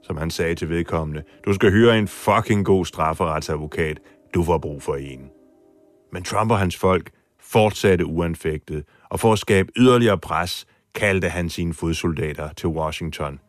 som 0.02 0.16
han 0.16 0.30
sagde 0.30 0.54
til 0.54 0.68
vedkommende. 0.68 1.22
Du 1.46 1.52
skal 1.52 1.70
hyre 1.70 1.98
en 1.98 2.08
fucking 2.08 2.64
god 2.64 2.84
strafferetsadvokat. 2.84 3.98
Du 4.34 4.42
får 4.42 4.58
brug 4.58 4.82
for 4.82 4.94
en. 4.94 5.30
Men 6.12 6.22
Trump 6.22 6.50
og 6.50 6.58
hans 6.58 6.76
folk 6.76 7.10
fortsatte 7.40 8.06
uanfægtet, 8.06 8.84
og 9.10 9.20
for 9.20 9.32
at 9.32 9.38
skabe 9.38 9.72
yderligere 9.76 10.18
pres, 10.18 10.66
kaldte 10.94 11.28
han 11.28 11.48
sine 11.48 11.74
fodsoldater 11.74 12.52
til 12.52 12.68
Washington. 12.68 13.40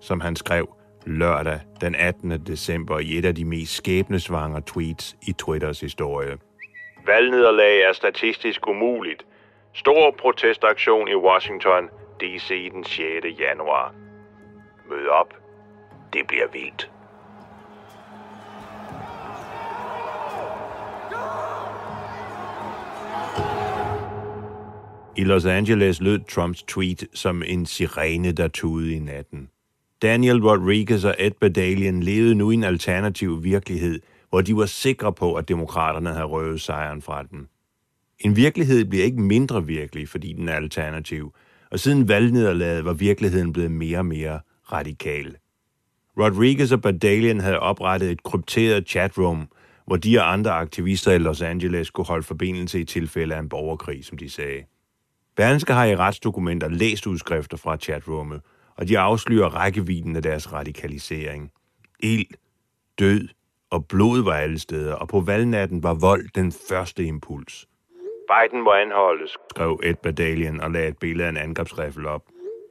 Som 0.00 0.20
han 0.20 0.36
skrev 0.36 0.68
lørdag 1.06 1.60
den 1.80 1.94
18. 1.94 2.30
december 2.30 2.98
i 2.98 3.18
et 3.18 3.24
af 3.24 3.34
de 3.34 3.44
mest 3.44 3.74
skæbnesvangre 3.74 4.62
tweets 4.66 5.16
i 5.28 5.32
Twitters 5.32 5.80
historie. 5.80 6.38
Valgnederlag 7.06 7.80
er 7.80 7.92
statistisk 7.92 8.68
umuligt. 8.68 9.24
Stor 9.74 10.14
protestaktion 10.18 11.08
i 11.08 11.14
Washington, 11.14 11.88
D.C. 12.20 12.70
den 12.72 12.84
6. 12.84 13.40
januar. 13.40 13.94
Mød 14.90 15.06
op. 15.06 15.34
Det 16.12 16.26
bliver 16.28 16.46
vildt. 16.52 16.90
I 25.16 25.24
Los 25.24 25.46
Angeles 25.46 26.00
lød 26.00 26.20
Trumps 26.24 26.62
tweet 26.62 27.08
som 27.14 27.42
en 27.46 27.66
sirene, 27.66 28.32
der 28.32 28.48
tudede 28.48 28.96
i 28.96 28.98
natten. 28.98 29.50
Daniel 30.02 30.42
Rodriguez 30.46 31.04
og 31.04 31.14
Ed 31.18 31.30
Bedalian 31.40 32.02
levede 32.02 32.34
nu 32.34 32.50
i 32.50 32.54
en 32.54 32.64
alternativ 32.64 33.44
virkelighed, 33.44 34.00
hvor 34.30 34.40
de 34.40 34.56
var 34.56 34.66
sikre 34.66 35.12
på, 35.12 35.34
at 35.34 35.48
demokraterne 35.48 36.10
havde 36.10 36.24
røvet 36.24 36.60
sejren 36.60 37.02
fra 37.02 37.22
dem. 37.22 37.48
En 38.20 38.36
virkelighed 38.36 38.84
bliver 38.84 39.04
ikke 39.04 39.20
mindre 39.22 39.66
virkelig, 39.66 40.08
fordi 40.08 40.32
den 40.32 40.48
er 40.48 40.54
alternativ, 40.54 41.34
og 41.70 41.80
siden 41.80 42.08
valgnederlaget 42.08 42.84
var 42.84 42.92
virkeligheden 42.92 43.52
blevet 43.52 43.70
mere 43.70 43.98
og 43.98 44.06
mere 44.06 44.40
radikal. 44.72 45.36
Rodriguez 46.18 46.72
og 46.72 46.82
Badalian 46.82 47.40
havde 47.40 47.58
oprettet 47.58 48.10
et 48.10 48.22
krypteret 48.22 48.88
chatroom, 48.88 49.48
hvor 49.86 49.96
de 49.96 50.18
og 50.18 50.32
andre 50.32 50.50
aktivister 50.50 51.12
i 51.12 51.18
Los 51.18 51.42
Angeles 51.42 51.90
kunne 51.90 52.04
holde 52.04 52.22
forbindelse 52.22 52.80
i 52.80 52.84
tilfælde 52.84 53.34
af 53.34 53.38
en 53.38 53.48
borgerkrig, 53.48 54.04
som 54.04 54.18
de 54.18 54.30
sagde. 54.30 54.64
Berlingske 55.36 55.72
har 55.72 55.84
i 55.84 55.96
retsdokumenter 55.96 56.68
læst 56.68 57.06
udskrifter 57.06 57.56
fra 57.56 57.76
chatrummet, 57.76 58.40
og 58.76 58.88
de 58.88 58.98
afslører 58.98 59.48
rækkevidden 59.48 60.16
af 60.16 60.22
deres 60.22 60.52
radikalisering. 60.52 61.50
Ild, 62.00 62.26
død, 62.98 63.28
og 63.70 63.86
blod 63.86 64.22
var 64.22 64.34
alle 64.34 64.58
steder, 64.58 64.94
og 64.94 65.08
på 65.08 65.20
valgnatten 65.20 65.82
var 65.82 65.94
vold 65.94 66.28
den 66.34 66.52
første 66.68 67.04
impuls. 67.04 67.66
Biden 68.32 68.62
må 68.62 68.72
anholdes, 68.72 69.36
skrev 69.50 69.80
Ed 69.82 69.94
Badalian 69.94 70.60
og 70.60 70.70
lagde 70.70 70.88
et 70.88 70.98
billede 70.98 71.26
af 71.28 71.30
en 71.30 71.36
angrebsriffel 71.36 72.06
op. 72.06 72.22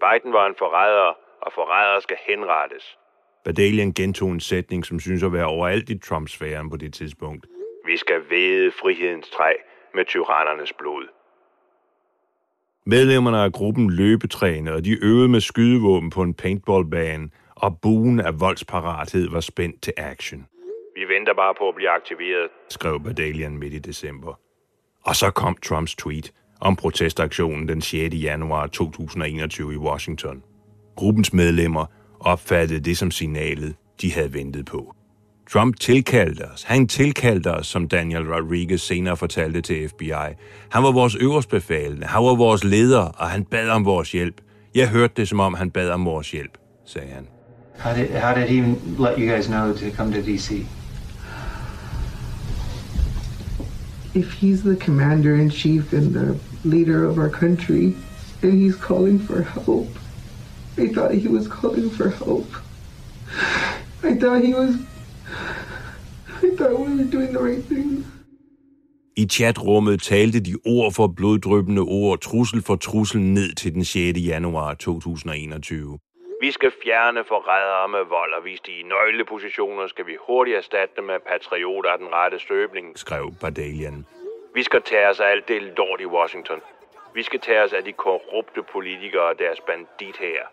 Biden 0.04 0.34
var 0.34 0.48
en 0.48 0.56
forræder, 0.58 1.14
og 1.42 1.52
forræder 1.56 2.00
skal 2.00 2.18
henrettes. 2.28 2.98
Badalian 3.46 3.94
gentog 3.94 4.30
en 4.32 4.40
sætning, 4.40 4.86
som 4.86 5.00
synes 5.00 5.24
at 5.24 5.34
være 5.34 5.46
overalt 5.46 5.90
i 5.90 5.98
Trump-sfæren 5.98 6.70
på 6.70 6.78
det 6.78 6.94
tidspunkt. 6.94 7.48
Vi 7.86 7.98
skal 7.98 8.22
vede 8.30 8.72
frihedens 8.72 9.30
træ 9.30 9.54
med 9.96 10.06
tyrannernes 10.06 10.74
blod. 10.74 11.08
Medlemmerne 12.86 13.38
af 13.38 13.52
gruppen 13.52 13.90
løbetrænede, 13.90 14.76
og 14.76 14.86
de 14.86 15.04
øvede 15.04 15.30
med 15.30 15.40
skydevåben 15.40 16.10
på 16.10 16.22
en 16.22 16.34
paintballbane, 16.34 17.30
og 17.56 17.80
buen 17.82 18.20
af 18.20 18.40
voldsparathed 18.40 19.30
var 19.30 19.40
spændt 19.40 19.82
til 19.82 19.94
action. 19.98 20.48
Vi 20.96 21.04
venter 21.14 21.34
bare 21.34 21.54
på 21.58 21.70
at 21.70 21.76
blive 21.76 21.90
aktiveret, 21.90 22.50
skrev 22.70 23.04
Badalian 23.04 23.58
midt 23.58 23.74
i 23.74 23.80
december. 23.80 24.34
Og 25.06 25.16
så 25.16 25.30
kom 25.32 25.58
Trumps 25.66 25.96
tweet 25.96 26.32
om 26.62 26.76
protestaktionen 26.76 27.68
den 27.68 27.82
6. 27.82 28.16
januar 28.16 28.68
2021 28.68 29.74
i 29.74 29.78
Washington. 29.78 30.44
Gruppens 30.96 31.34
medlemmer 31.34 31.86
opfattede 32.20 32.80
det 32.80 32.98
som 32.98 33.12
signalet, 33.12 33.76
de 34.02 34.14
havde 34.14 34.34
ventet 34.34 34.66
på. 34.66 34.96
Trump 35.50 35.80
tilkaldte 35.80 36.42
os. 36.42 36.64
Han 36.64 36.88
tilkaldte 36.88 37.52
os, 37.52 37.68
som 37.68 37.88
Daniel 37.88 38.34
Rodriguez 38.34 38.82
senere 38.82 39.18
fortalte 39.18 39.62
til 39.62 39.90
FBI. 39.90 40.36
Han 40.70 40.84
var 40.84 40.92
vores 40.92 41.16
øverstbefalende, 41.16 42.08
han 42.08 42.24
var 42.24 42.36
vores 42.36 42.64
leder, 42.64 43.00
og 43.00 43.30
han 43.30 43.46
bad 43.46 43.70
om 43.70 43.86
vores 43.86 44.12
hjælp. 44.12 44.42
Jeg 44.76 44.90
hørte 44.90 45.14
det, 45.18 45.28
som 45.28 45.40
om 45.40 45.54
han 45.54 45.72
bad 45.72 45.90
om 45.90 46.06
vores 46.06 46.32
hjælp, 46.32 46.58
sagde 46.86 47.08
han. 47.08 47.28
How 47.80 47.96
did, 47.96 48.08
how 48.08 48.36
did 48.36 48.48
he 48.48 48.62
let 49.00 49.14
you 49.18 49.36
guys 49.36 49.48
know 49.48 49.74
to 49.74 49.96
come 49.96 50.14
to 50.14 50.22
D.C.? 50.22 50.52
If 54.14 54.34
he's 54.34 54.64
the 54.64 54.76
commander 54.76 55.36
in 55.36 55.50
chief 55.50 55.94
and 55.94 56.14
the 56.14 56.40
leader 56.64 57.06
of 57.06 57.18
our 57.18 57.30
country 57.30 57.96
and 58.42 58.54
he's 58.54 58.76
calling 58.76 59.20
for 59.20 59.42
help, 59.42 59.88
I 60.78 60.88
thought 60.88 61.12
he 61.12 61.28
was 61.28 61.48
calling 61.48 61.90
for 61.90 62.10
help. 62.10 62.48
I 64.04 64.16
thought 64.16 64.42
he 64.42 64.54
was. 64.54 64.76
I 66.42 66.56
thought 66.56 66.80
we 66.80 66.96
were 66.96 67.04
doing 67.04 67.34
the 67.34 67.40
right 67.40 67.64
thing. 67.64 68.06
I 69.18 69.26
chatrummet 69.26 70.02
talte 70.02 70.40
de 70.40 70.56
ord 70.66 70.94
for 70.94 71.08
bloddrøbende 71.08 71.82
ord, 71.82 72.20
trussel 72.20 72.62
for 72.62 72.76
trussel 72.76 73.22
ned 73.22 73.56
til 73.56 73.74
den 73.74 73.84
6. 73.84 74.20
januar 74.20 74.74
2021. 74.74 76.00
Vi 76.42 76.52
skal 76.52 76.72
fjerne 76.84 77.24
forrædere 77.24 77.88
med 77.88 78.04
vold, 78.04 78.34
og 78.34 78.42
hvis 78.42 78.60
de 78.60 78.72
i 78.72 78.84
nøglepositioner, 78.84 79.88
skal 79.88 80.06
vi 80.08 80.18
hurtigt 80.28 80.58
erstatte 80.58 80.96
dem 80.96 81.04
med 81.04 81.20
patrioter 81.20 81.90
af 81.90 81.98
den 81.98 82.08
rette 82.14 82.40
støbning, 82.40 83.00
skrev 83.00 83.32
Badalian. 83.42 84.06
Vi 84.54 84.64
skal 84.64 84.82
tage 84.82 85.10
os 85.10 85.20
af 85.20 85.28
alt 85.28 85.48
det 85.48 85.62
lort 85.62 86.02
i 86.02 86.06
Washington. 86.06 86.62
Vi 87.14 87.24
skal 87.24 87.40
tage 87.40 87.64
os 87.64 87.74
af 87.74 87.84
de 87.84 87.94
korrupte 87.94 88.64
politikere 88.64 89.24
og 89.24 89.40
deres 89.40 89.60
bandit 89.62 90.18
her. 90.18 90.44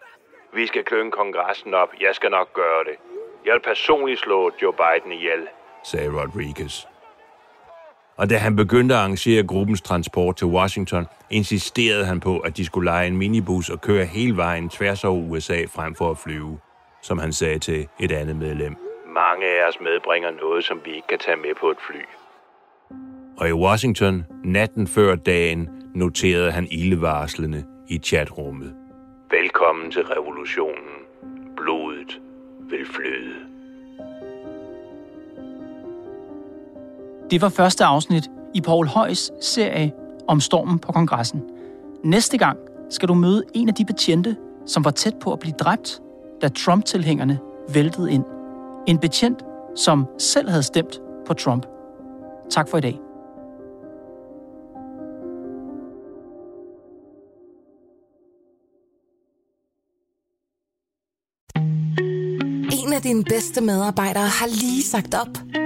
Vi 0.52 0.66
skal 0.66 0.84
klønge 0.84 1.12
kongressen 1.12 1.74
op. 1.74 1.94
Jeg 2.00 2.14
skal 2.14 2.30
nok 2.30 2.52
gøre 2.52 2.84
det. 2.84 2.96
Jeg 3.44 3.54
vil 3.54 3.60
personligt 3.60 4.20
slå 4.20 4.52
Joe 4.62 4.72
Biden 4.72 5.12
ihjel, 5.12 5.48
sagde 5.84 6.10
Rodriguez. 6.20 6.86
Og 8.18 8.30
da 8.30 8.36
han 8.36 8.56
begyndte 8.56 8.94
at 8.94 9.00
arrangere 9.00 9.42
gruppens 9.42 9.82
transport 9.82 10.36
til 10.36 10.46
Washington, 10.46 11.06
insisterede 11.30 12.04
han 12.04 12.20
på, 12.20 12.38
at 12.38 12.56
de 12.56 12.64
skulle 12.64 12.90
lege 12.90 13.06
en 13.06 13.16
minibus 13.16 13.70
og 13.70 13.80
køre 13.80 14.04
hele 14.04 14.36
vejen 14.36 14.68
tværs 14.68 15.04
over 15.04 15.22
USA 15.30 15.64
frem 15.74 15.94
for 15.94 16.10
at 16.10 16.18
flyve, 16.18 16.58
som 17.02 17.18
han 17.18 17.32
sagde 17.32 17.58
til 17.58 17.88
et 18.00 18.12
andet 18.12 18.36
medlem. 18.36 18.76
Mange 19.14 19.46
af 19.46 19.68
os 19.68 19.80
medbringer 19.80 20.30
noget, 20.30 20.64
som 20.64 20.80
vi 20.84 20.90
ikke 20.94 21.08
kan 21.08 21.18
tage 21.18 21.36
med 21.36 21.54
på 21.60 21.70
et 21.70 21.76
fly. 21.90 22.00
Og 23.38 23.48
i 23.48 23.52
Washington, 23.52 24.24
natten 24.44 24.86
før 24.86 25.14
dagen, 25.14 25.68
noterede 25.94 26.52
han 26.52 26.68
ildevarslende 26.70 27.64
i 27.88 27.98
chatrummet. 27.98 28.74
Velkommen 29.30 29.90
til 29.90 30.02
revolutionen. 30.02 30.94
Blodet 31.56 32.20
vil 32.70 32.86
flyde. 32.86 33.55
Det 37.30 37.42
var 37.42 37.48
første 37.48 37.84
afsnit 37.84 38.30
i 38.54 38.60
Paul 38.60 38.86
Højs 38.86 39.30
serie 39.40 39.92
om 40.28 40.40
stormen 40.40 40.78
på 40.78 40.92
kongressen. 40.92 41.42
Næste 42.04 42.38
gang 42.38 42.58
skal 42.90 43.08
du 43.08 43.14
møde 43.14 43.42
en 43.54 43.68
af 43.68 43.74
de 43.74 43.84
betjente, 43.84 44.36
som 44.66 44.84
var 44.84 44.90
tæt 44.90 45.14
på 45.20 45.32
at 45.32 45.38
blive 45.38 45.54
dræbt, 45.58 46.00
da 46.42 46.48
Trump-tilhængerne 46.48 47.38
væltede 47.68 48.12
ind. 48.12 48.24
En 48.86 48.98
betjent, 48.98 49.42
som 49.76 50.06
selv 50.18 50.48
havde 50.48 50.62
stemt 50.62 51.00
på 51.26 51.34
Trump. 51.34 51.66
Tak 52.50 52.68
for 52.68 52.78
i 52.78 52.80
dag. 52.80 52.98
En 62.72 62.92
af 62.92 63.02
dine 63.02 63.24
bedste 63.24 63.60
medarbejdere 63.60 64.26
har 64.26 64.46
lige 64.46 64.82
sagt 64.82 65.14
op. 65.14 65.65